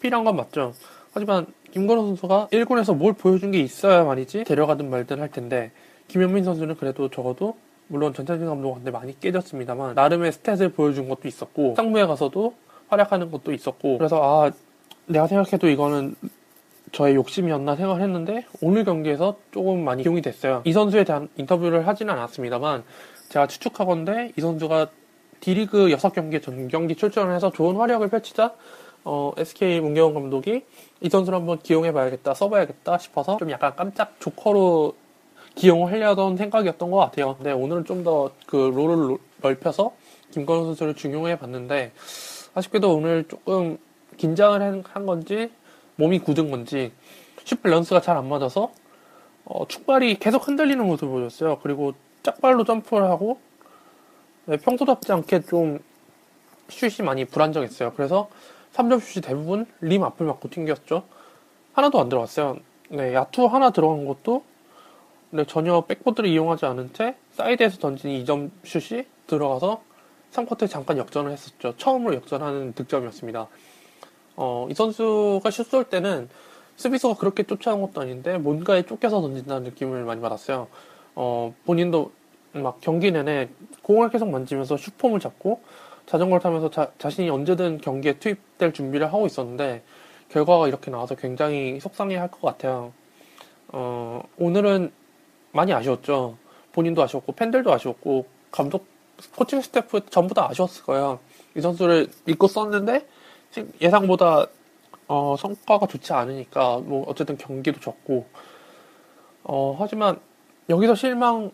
[0.00, 0.74] 필요한 건 맞죠.
[1.12, 5.72] 하지만 김건우 선수가 1군에서 뭘 보여준 게 있어야 말이지 데려가든 말든 할 텐데
[6.08, 7.56] 김현민 선수는 그래도 적어도
[7.88, 12.54] 물론 전찬진 감독한테 많이 깨졌습니다만 나름의 스탯을 보여준 것도 있었고, 3부에 가서도
[12.88, 14.50] 활약하는 것도 있었고, 그래서 아,
[15.06, 16.16] 내가 생각해도 이거는
[16.92, 20.62] 저의 욕심이었나 생각을 했는데 오늘 경기에서 조금 많이 기용이 됐어요.
[20.64, 22.84] 이 선수에 대한 인터뷰를 하지는 않았습니다만
[23.28, 24.88] 제가 추측하건데 이 선수가
[25.40, 28.54] D리그 6경기 전 경기 출전을 해서 좋은 활약을 펼치자
[29.04, 30.64] 어, SK 문경원 감독이
[31.00, 34.94] 이 선수를 한번 기용해봐야겠다, 써봐야겠다 싶어서 좀 약간 깜짝 조커로
[35.56, 37.36] 기용을 하려던 생각이었던 것 같아요.
[37.36, 39.92] 근데 오늘은 좀 더 그 롤을 넓혀서
[40.32, 41.92] 김건우 선수를 중용해 봤는데
[42.54, 43.78] 아쉽게도 오늘 조금
[44.16, 45.50] 긴장을 한 건지
[45.96, 46.92] 몸이 굳은 건지
[47.44, 48.72] 슈 밸런스가 잘 안 맞아서
[49.44, 51.58] 어, 축발이 계속 흔들리는 모습을 보였어요.
[51.62, 53.38] 그리고 짝발로 점프를 하고
[54.46, 55.80] 네, 평소답지 않게 좀
[56.68, 57.92] 슛이 많이 불안정했어요.
[57.96, 58.28] 그래서
[58.74, 61.04] 3점 슛이 대부분 림 앞을 맞고 튕겼죠.
[61.74, 62.58] 하나도 안 들어갔어요.
[62.90, 64.44] 네, 야투 하나 들어간 것도
[65.30, 69.82] 네, 전혀 백보드를 이용하지 않은 채 사이드에서 던진 2점 슛이 들어가서
[70.32, 71.74] 3쿼터에 잠깐 역전을 했었죠.
[71.76, 73.48] 처음으로 역전하는 득점이었습니다.
[74.36, 76.28] 어, 이 선수가 슛 쏠 때는
[76.76, 80.68] 수비수가 그렇게 쫓아온 것도 아닌데 뭔가에 쫓겨서 던진다는 느낌을 많이 받았어요.
[81.14, 82.12] 어, 본인도
[82.52, 83.48] 막 경기 내내
[83.82, 85.60] 공을 계속 만지면서 슈폼을 잡고
[86.06, 89.82] 자전거를 타면서 자, 자신이 언제든 경기에 투입될 준비를 하고 있었는데
[90.28, 92.92] 결과가 이렇게 나와서 굉장히 속상해 할 것 같아요.
[93.68, 94.92] 어, 오늘은
[95.56, 96.36] 많이 아쉬웠죠.
[96.72, 98.86] 본인도 아쉬웠고 팬들도 아쉬웠고 감독
[99.34, 101.18] 코칭 스태프 전부 다 아쉬웠을 거예요.
[101.56, 103.06] 이 선수를 믿고 썼는데
[103.80, 104.46] 예상보다
[105.08, 108.26] 어, 성과가 좋지 않으니까 뭐 어쨌든 경기도 졌고
[109.44, 110.20] 어, 하지만
[110.68, 111.50] 여기서 실망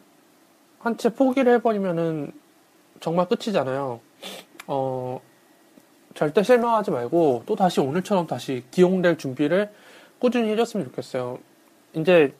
[0.81, 2.33] 한 채 포기를 해버리면은
[3.01, 4.01] 정말 끝이잖아요.
[4.67, 5.21] 어,
[6.15, 9.71] 절대 실망하지 말고 또 다시 오늘처럼 다시 기용될 준비를
[10.19, 11.39] 꾸준히 해줬으면 좋겠어요.
[11.95, 12.35] 이제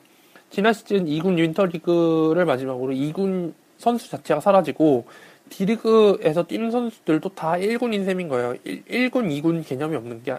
[0.53, 5.05] 지난 시즌 2군 윈터리그를 마지막으로 2군 선수 자체가 사라지고
[5.49, 8.55] D리그에서 뛰는 선수들도 다 1군 인 셈인 거예요.
[8.63, 10.37] 1, 군 2군 개념이 없는 게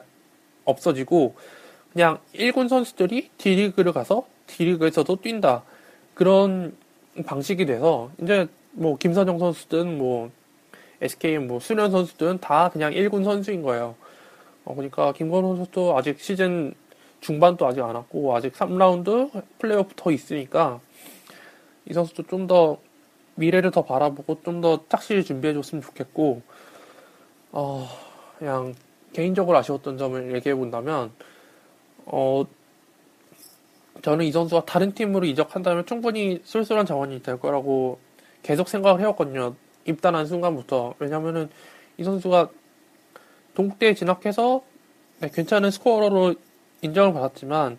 [0.65, 1.35] 없어지고
[1.93, 5.65] 그냥 1군 선수들이 D리그를 가서 D리그에서도 뛴다.
[6.15, 6.77] 그런
[7.27, 10.31] 방식이 돼서 이제 뭐 김선영 선수든 뭐
[11.01, 13.97] SK 뭐 수련 선수든 다 그냥 1군 선수인 거예요.
[14.65, 16.73] 어, 그러니까 김건호 선수도 아직 시즌
[17.25, 20.81] 중반도 아직 안 왔고 아직 3라운드 플레이오프 더 있으니까
[21.87, 22.79] 이 선수도 좀 더
[23.37, 26.43] 미래를 더 바라보고 좀 더 착실히 준비해 줬으면 좋겠고
[27.53, 27.89] 어
[28.39, 28.75] 그냥
[29.15, 31.13] 개인적으로 아쉬웠던 점을 얘기해 본다면
[32.05, 32.45] 어
[34.03, 37.99] 저는 이 선수가 다른 팀으로 이적한다면 충분히 쏠쏠한 자원이 될 거라고
[38.43, 39.55] 계속 생각을 해왔거든요.
[39.87, 40.95] 입단한 순간부터.
[40.99, 41.49] 왜냐면은
[41.97, 42.51] 이 선수가
[43.55, 44.63] 동국대에 진학해서
[45.21, 46.35] 네, 괜찮은 스코어로
[46.85, 47.79] 인정을 받았지만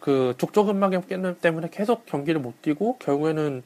[0.00, 1.04] 그 족저근막염
[1.40, 3.62] 때문에 계속 경기를 못 뛰고 결국에는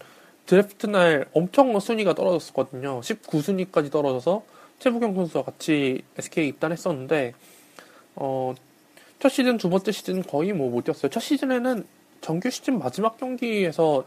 [0.46, 3.00] 드래프트 날 엄청 순위가 떨어졌었거든요.
[3.00, 4.44] 19순위까지 떨어져서
[4.78, 7.34] 최부경 선수와 같이 SK 입단했었는데
[8.16, 8.54] 어,
[9.18, 11.10] 첫 시즌 두 번째 시즌 거의 뭐 못 뛰었어요.
[11.10, 11.84] 첫 시즌에는
[12.20, 14.04] 정규 시즌 마지막 경기에서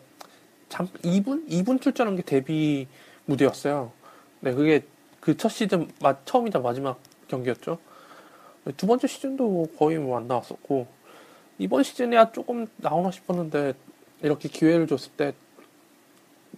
[0.70, 2.88] 잠 2분 2분 출전한 게 데뷔
[3.26, 3.92] 무대였어요.
[4.42, 4.84] 네, 그게
[5.20, 7.78] 그 첫 시즌 마, 처음이자 마지막 경기였죠.
[8.78, 10.88] 두 번째 시즌도 거의 뭐 안 나왔었고
[11.58, 13.74] 이번 시즌에야 조금 나오나 싶었는데
[14.22, 15.34] 이렇게 기회를 줬을 때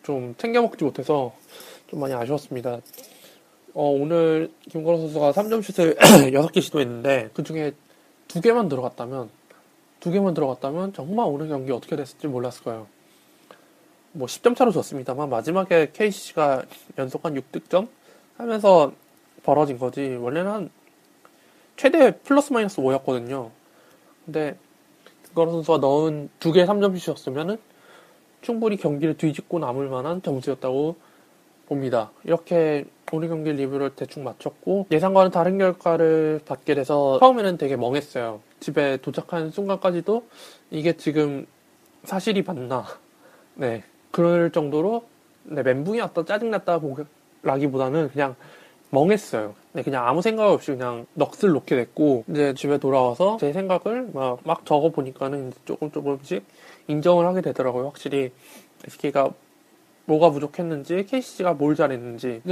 [0.04, 1.34] 좀 챙겨 먹지 못해서
[1.88, 2.80] 좀 많이 아쉬웠습니다.
[3.74, 5.96] 어, 오늘 김건호 선수가 3점 슛을
[6.32, 7.72] 6개 시도했는데 그 중에
[8.28, 9.30] 두 개만 들어갔다면
[10.00, 12.88] 두 개만 들어갔다면 정말 오늘 경기 어떻게 됐을지 몰랐을 거예요.
[14.12, 16.64] 뭐 10점 차로 졌습니다만 마지막에 KC가
[16.98, 17.88] 연속한 6득점
[18.38, 18.92] 하면서
[19.44, 20.70] 벌어진 거지 원래는
[21.76, 23.50] 최대 플러스 마이너스 5였거든요.
[24.26, 24.56] 근데
[25.30, 27.58] 그걸 선수가 넣은 두개 3점슛이었으면은
[28.42, 30.96] 충분히 경기를 뒤집고 남을 만한 점수였다고
[31.68, 32.12] 봅니다.
[32.24, 38.42] 이렇게 오늘 경기 리뷰를 대충 마쳤고 예상과는 다른 결과를 받게 돼서 처음에는 되게 멍했어요.
[38.60, 40.26] 집에 도착한 순간까지도
[40.72, 41.46] 이게 지금
[42.04, 42.86] 사실이 맞나?
[43.56, 43.84] 네.
[44.12, 45.06] 그럴 정도로
[45.44, 46.80] 네, 멘붕이 왔다 짜증났다
[47.44, 48.36] 라기보다는 그냥
[48.94, 49.56] 멍했어요.
[49.74, 54.40] 네, 그냥 아무 생각 없이 그냥 넋을 놓게 됐고 이제 집에 돌아와서 제 생각을 막,
[54.44, 56.44] 막 적어 보니까는 조금 조금씩
[56.88, 57.88] 인정을 하게 되더라고요.
[57.88, 58.32] 확실히
[58.86, 59.32] SK가
[60.06, 62.44] 뭐가 부족했는지 KC가 뭘 잘했는지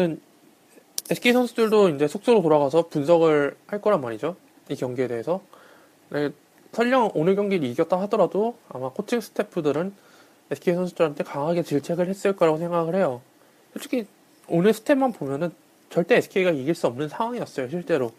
[1.12, 4.36] SK 선수들도 이제 숙소로 돌아가서 분석을 할 거란 말이죠.
[4.70, 5.42] 이 경기에 대해서.
[6.10, 6.32] 네,
[6.72, 9.94] 설령 오늘 경기를 이겼다 하더라도 아마 코칭 스태프들은
[10.50, 13.22] SK 선수들한테 강하게 질책을 했을 거라고 생각을 해요.
[13.74, 14.08] 솔직히
[14.48, 15.52] 오늘 스텝만 보면은
[15.92, 18.12] 절대 SK가 이길 수 없는 상황이었어요, 실제로.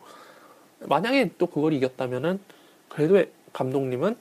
[0.81, 2.39] 만약에 또 그걸 이겼다면은
[2.89, 4.17] 그래도 감독님은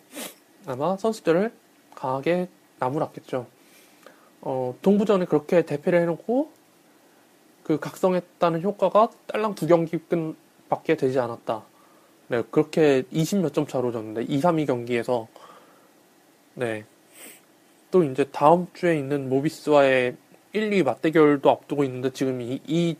[0.65, 1.51] 아마 선수들을
[1.93, 2.47] 강하게
[2.79, 3.45] 나무랐겠죠.
[4.41, 6.51] 어, 동부전에 그렇게 대패를 해놓고
[7.63, 11.63] 그 각성했다는 효과가 딸랑 두 경기 끝밖에 되지 않았다.
[12.29, 15.27] 네, 그렇게 20몇 점 차로 졌는데 2, 3위 경기에서
[16.53, 16.85] 네.
[17.91, 20.15] 또 이제 다음 주에 있는 모비스와의
[20.53, 22.95] 1, 2위 맞대결도 앞두고 있는데 지금 이, 이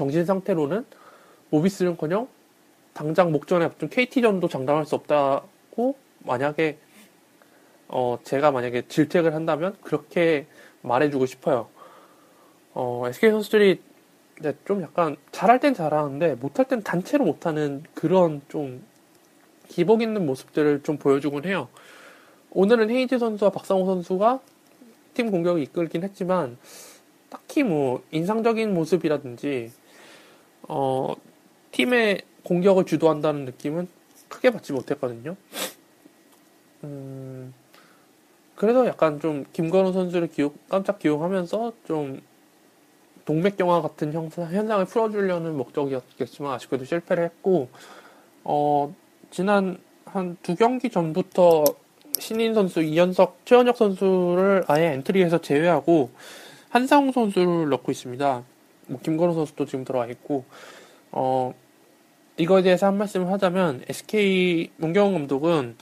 [0.00, 0.86] 정신 상태로는
[1.50, 2.26] 모비스는커녕
[2.94, 6.78] 당장 목전에 앞둔 KT전도 장담할 수 없다고 만약에
[7.86, 10.46] 어 제가 만약에 질책을 한다면 그렇게
[10.80, 11.68] 말해주고 싶어요.
[12.72, 13.82] 어 SK 선수들이
[14.64, 18.82] 좀 약간 잘할 땐 잘하는데 못할 땐 단체로 못하는 그런 좀
[19.68, 21.68] 기복 있는 모습들을 좀 보여주곤 해요.
[22.52, 24.40] 오늘은 헤이즈 선수와 박상호 선수가
[25.12, 26.56] 팀 공격을 이끌긴 했지만
[27.28, 29.72] 딱히 뭐 인상적인 모습이라든지
[30.72, 31.16] 어
[31.72, 33.88] 팀의 공격을 주도한다는 느낌은
[34.28, 35.34] 크게 받지 못했거든요.
[36.84, 37.52] 음,
[38.54, 42.20] 그래서 약간 좀 김건우 선수를 기용, 깜짝 기용하면서 좀
[43.24, 47.68] 동맥경화 같은 현상을 풀어주려는 목적이었겠지만 아쉽게도 실패를 했고,
[48.44, 48.94] 어,
[49.30, 51.64] 지난 한 두 경기 전부터
[52.18, 56.10] 신인 선수 이현석, 최원혁 선수를 아예 엔트리에서 제외하고
[56.70, 58.42] 한상웅 선수를 넣고 있습니다.
[58.90, 60.44] 뭐 김건우 선수도 지금 들어와 있고,
[61.12, 61.54] 어,
[62.36, 65.76] 이거에 대해서 한 말씀을 하자면 SK 문경은 감독은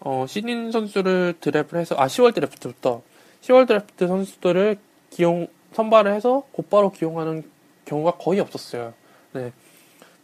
[0.00, 3.02] 어, 신인 선수를 드래프트를 해서 아 10월 드래프트부터
[3.40, 4.78] 10월 드래프트 선수들을
[5.10, 7.44] 기용 선발을 해서 곧바로 기용하는
[7.84, 8.94] 경우가 거의 없었어요.
[9.32, 9.52] 네.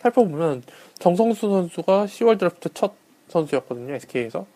[0.00, 0.62] 살펴 보면
[0.98, 2.94] 정성수 선수가 10월 드래프트 첫
[3.28, 3.94] 선수였거든요.
[3.94, 4.46] SK에서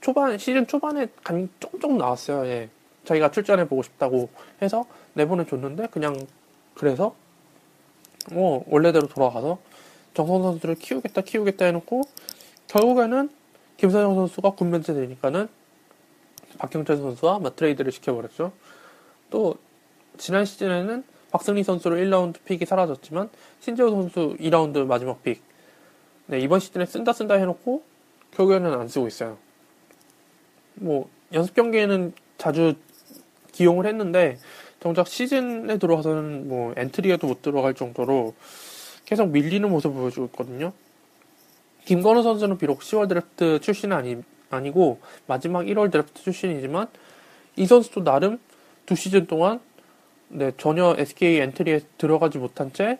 [0.00, 2.46] 초반 시즌 초반에 간 조금 나왔어요.
[2.46, 2.68] 예.
[3.04, 4.28] 자기가 출전해 보고 싶다고
[4.60, 4.84] 해서
[5.14, 6.14] 내보내 줬는데 그냥
[6.74, 7.14] 그래서
[8.32, 9.58] 뭐 원래대로 돌아가서
[10.14, 12.02] 정성 선수를 키우겠다 키우겠다 해놓고
[12.68, 13.30] 결국에는
[13.76, 15.48] 김선영 선수가 군변제 되니까는
[16.58, 18.52] 박경철 선수와 맞트레이드를 시켜버렸죠.
[19.30, 19.56] 또
[20.18, 25.42] 지난 시즌에는 박승리 선수를 1라운드 pick이 사라졌지만 신재호 선수 2라운드 마지막 pick.
[26.26, 27.82] 네, 이번 시즌에 쓴다 쓴다 해놓고
[28.32, 29.38] 결국에는 안 쓰고 있어요.
[30.74, 32.74] 뭐 연습 경기에는 자주
[33.52, 34.38] 기용을 했는데
[34.82, 38.34] 정작 시즌에 들어와서는 뭐 엔트리에도 못 들어갈 정도로
[39.04, 40.72] 계속 밀리는 모습을 보여주고 있거든요.
[41.84, 44.16] 김건우 선수는 비록 10월 드래프트 출신은 아니,
[44.50, 46.88] 아니고 마지막 1월 드래프트 출신이지만
[47.54, 48.40] 이 선수도 나름
[48.84, 49.60] 두 시즌 동안
[50.28, 52.98] 네, 전혀 SK 엔트리에 들어가지 못한 채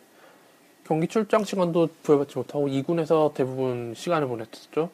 [0.84, 4.90] 경기 출장 시간도 부여받지 못하고 2군에서 대부분 시간을 보냈었죠.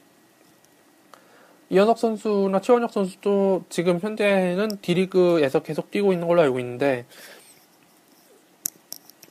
[1.71, 7.05] 이현석 선수나 최원혁 선수도 지금 현재는 D리그에서 계속 뛰고 있는 걸로 알고 있는데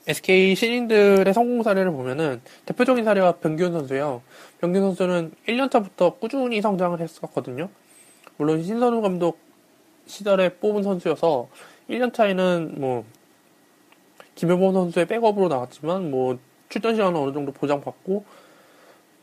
[0.08, 4.22] SK 신인들의 성공 사례를 보면은 대표적인 사례가 변기훈 선수예요.
[4.62, 7.70] 변기훈 선수는 1년 차부터 꾸준히 성장을 했었거든요.
[8.38, 9.40] 물론 신선우 감독
[10.06, 11.50] 시절에 뽑은 선수여서
[11.90, 13.04] 1년 차에는 뭐
[14.36, 16.38] 김효범 선수의 백업으로 나왔지만 뭐
[16.70, 18.24] 출전 시간은 어느 정도 보장받고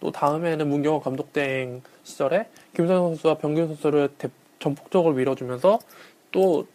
[0.01, 4.29] 또 다음에는 문경호 감독 땡 시절에 김선우 선수와 변기훈 선수를 대,
[4.59, 5.79] 전폭적으로 밀어주면서
[6.33, 6.67] 또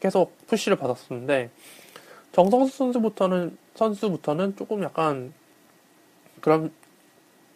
[0.00, 1.50] 계속 푸시를 받았었는데
[2.32, 5.32] 정성수 선수부터는 선수부터는 조금 약간
[6.40, 6.72] 그런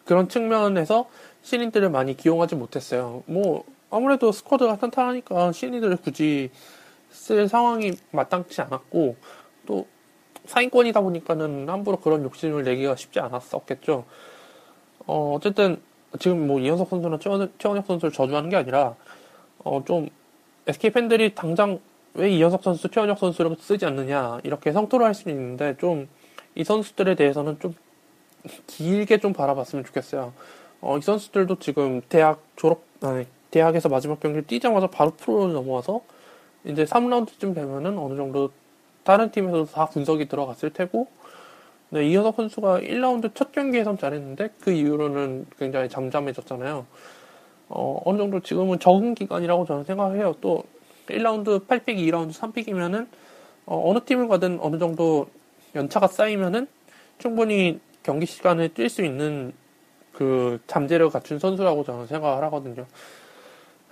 [0.05, 1.09] 그런 측면에서
[1.41, 3.23] 신인들을 많이 기용하지 못했어요.
[3.25, 6.51] 뭐 아무래도 스쿼드가 탄탄하니까 신인들을 굳이
[7.09, 9.15] 쓸 상황이 마땅치 않았고
[9.65, 9.87] 또
[10.45, 14.05] 사인권이다 보니까는 함부로 그런 욕심을 내기가 쉽지 않았었겠죠.
[15.07, 15.81] 어, 어쨌든
[16.19, 18.95] 지금 뭐 이현석 선수나 최원, 최원혁 선수를 저주하는 게 아니라
[19.63, 20.09] 어, 좀
[20.67, 21.79] SK 팬들이 당장
[22.13, 26.07] 왜 이현석 선수, 최원혁 선수를 쓰지 않느냐 이렇게 성토를 할 수는 있는데 좀
[26.55, 27.75] 이 선수들에 대해서는 좀
[28.67, 30.33] 길게 좀 바라봤으면 좋겠어요.
[30.81, 36.01] 어, 이 선수들도 지금 대학 졸업 아니 대학에서 마지막 경기를 뛰자마자 바로 프로로 넘어와서
[36.63, 38.51] 이제 3라운드쯤 되면은 어느 정도
[39.03, 41.07] 다른 팀에서도 다 분석이 들어갔을 테고
[41.95, 46.85] 네, 이현석 선수가 1라운드 첫 경기에선 잘했는데 그 이후로는 굉장히 잠잠해졌잖아요.
[47.69, 50.35] 어, 어느 정도 지금은 적응 기간이라고 저는 생각해요.
[50.41, 50.65] 또
[51.07, 53.07] 1라운드 8 pick, 2라운드 3 pick이면은
[53.65, 55.27] 어, 느 팀을 가든 어느 정도
[55.73, 56.67] 연차가 쌓이면은
[57.17, 59.53] 충분히 경기 시간을 뛸 수 있는
[60.11, 62.85] 그 잠재를 갖춘 선수라고 저는 생각을 하거든요.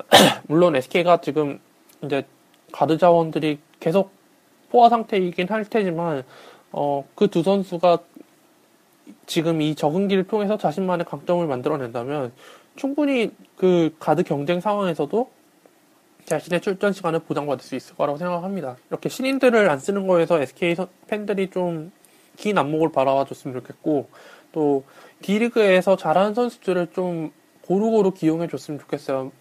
[0.49, 1.57] 물론 SK가 지금
[2.01, 2.25] 이제
[2.73, 4.11] 가드 자원들이 계속
[4.71, 6.25] 포화 상태이긴 할 테지만
[6.74, 7.99] 어, 그 두 선수가
[9.26, 12.34] 지금 이 적응기를 통해서 자신만의 강점을 만들어낸다면
[12.76, 15.30] 충분히 그 가드 경쟁 상황에서도
[16.26, 18.76] 자신의 출전 시간을 보장받을 수 있을 거라고 생각합니다.
[18.89, 20.76] 이렇게 신인들을 안 쓰는 거에서 SK
[21.07, 21.91] 팬들이 좀
[22.38, 24.09] 긴 안목을 바라봐 줬으면 좋겠고
[24.51, 24.84] 또
[25.21, 29.32] D리그에서 잘하는 선수들을 좀 고루고루 기용해 줬으면 좋겠어요.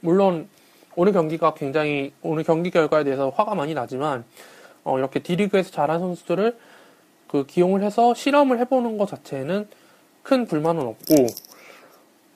[0.00, 0.48] 물론
[0.94, 4.24] 오늘 경기가 굉장히 오늘 경기 결과에 대해서 화가 많이 나지만
[4.84, 6.56] 어, 이렇게 D리그에서 잘하는 선수들을
[7.32, 9.66] 그 기용을 해서 실험을 해보는 것 자체는
[10.22, 11.26] 큰 불만은 없고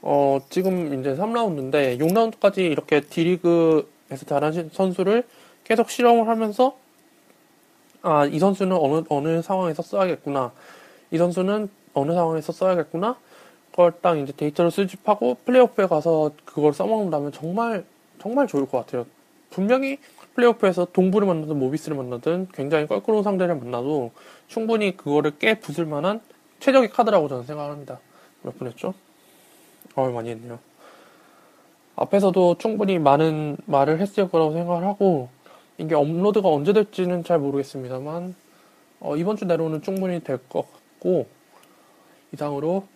[0.01, 5.25] 어, 지금 이제 3라운드인데 6라운드까지 이렇게 D리그에서 잘하신 선수를
[5.65, 6.79] 계속 실험을 하면서
[8.01, 10.53] 아, 이 선수는 어느, 어느 상황에서 써야겠구나.
[11.11, 13.19] 이 선수는 어느 상황에서 써야겠구나.
[13.73, 17.85] 그걸 딱 이제 데이터를 수집하고 플레이오프에 가서 그걸 써먹는다면 정말,
[18.19, 19.05] 정말 좋을 것 같아요.
[19.51, 19.99] 분명히
[20.37, 24.13] 플레이오프에서 동부를 만나든 모비스를 만나든 굉장히 껄끄러운 상대를 만나도
[24.49, 26.21] 충분히 그거를 깨 부술 만한
[26.61, 27.99] 최적의 카드라고 저는 생각합니다.
[28.43, 28.95] 몇 분 했죠?
[29.95, 30.59] 어, 많이 했네요.
[31.97, 35.31] 앞에서도 충분히 많은 말을 했을 거라고 생각을 하고,
[35.79, 38.35] 이게 업로드가 언제 될지는 잘 모르겠습니다만,
[39.01, 41.27] 어, 이번 주 내로는 충분히 될 것 같고,
[42.35, 42.87] 이상으로,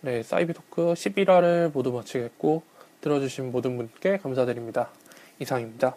[0.00, 2.62] 네, 사이비 토크 11화를 모두 마치겠고,
[3.02, 4.88] 들어주신 모든 분께 감사드립니다.
[5.38, 5.94] 이상입니다.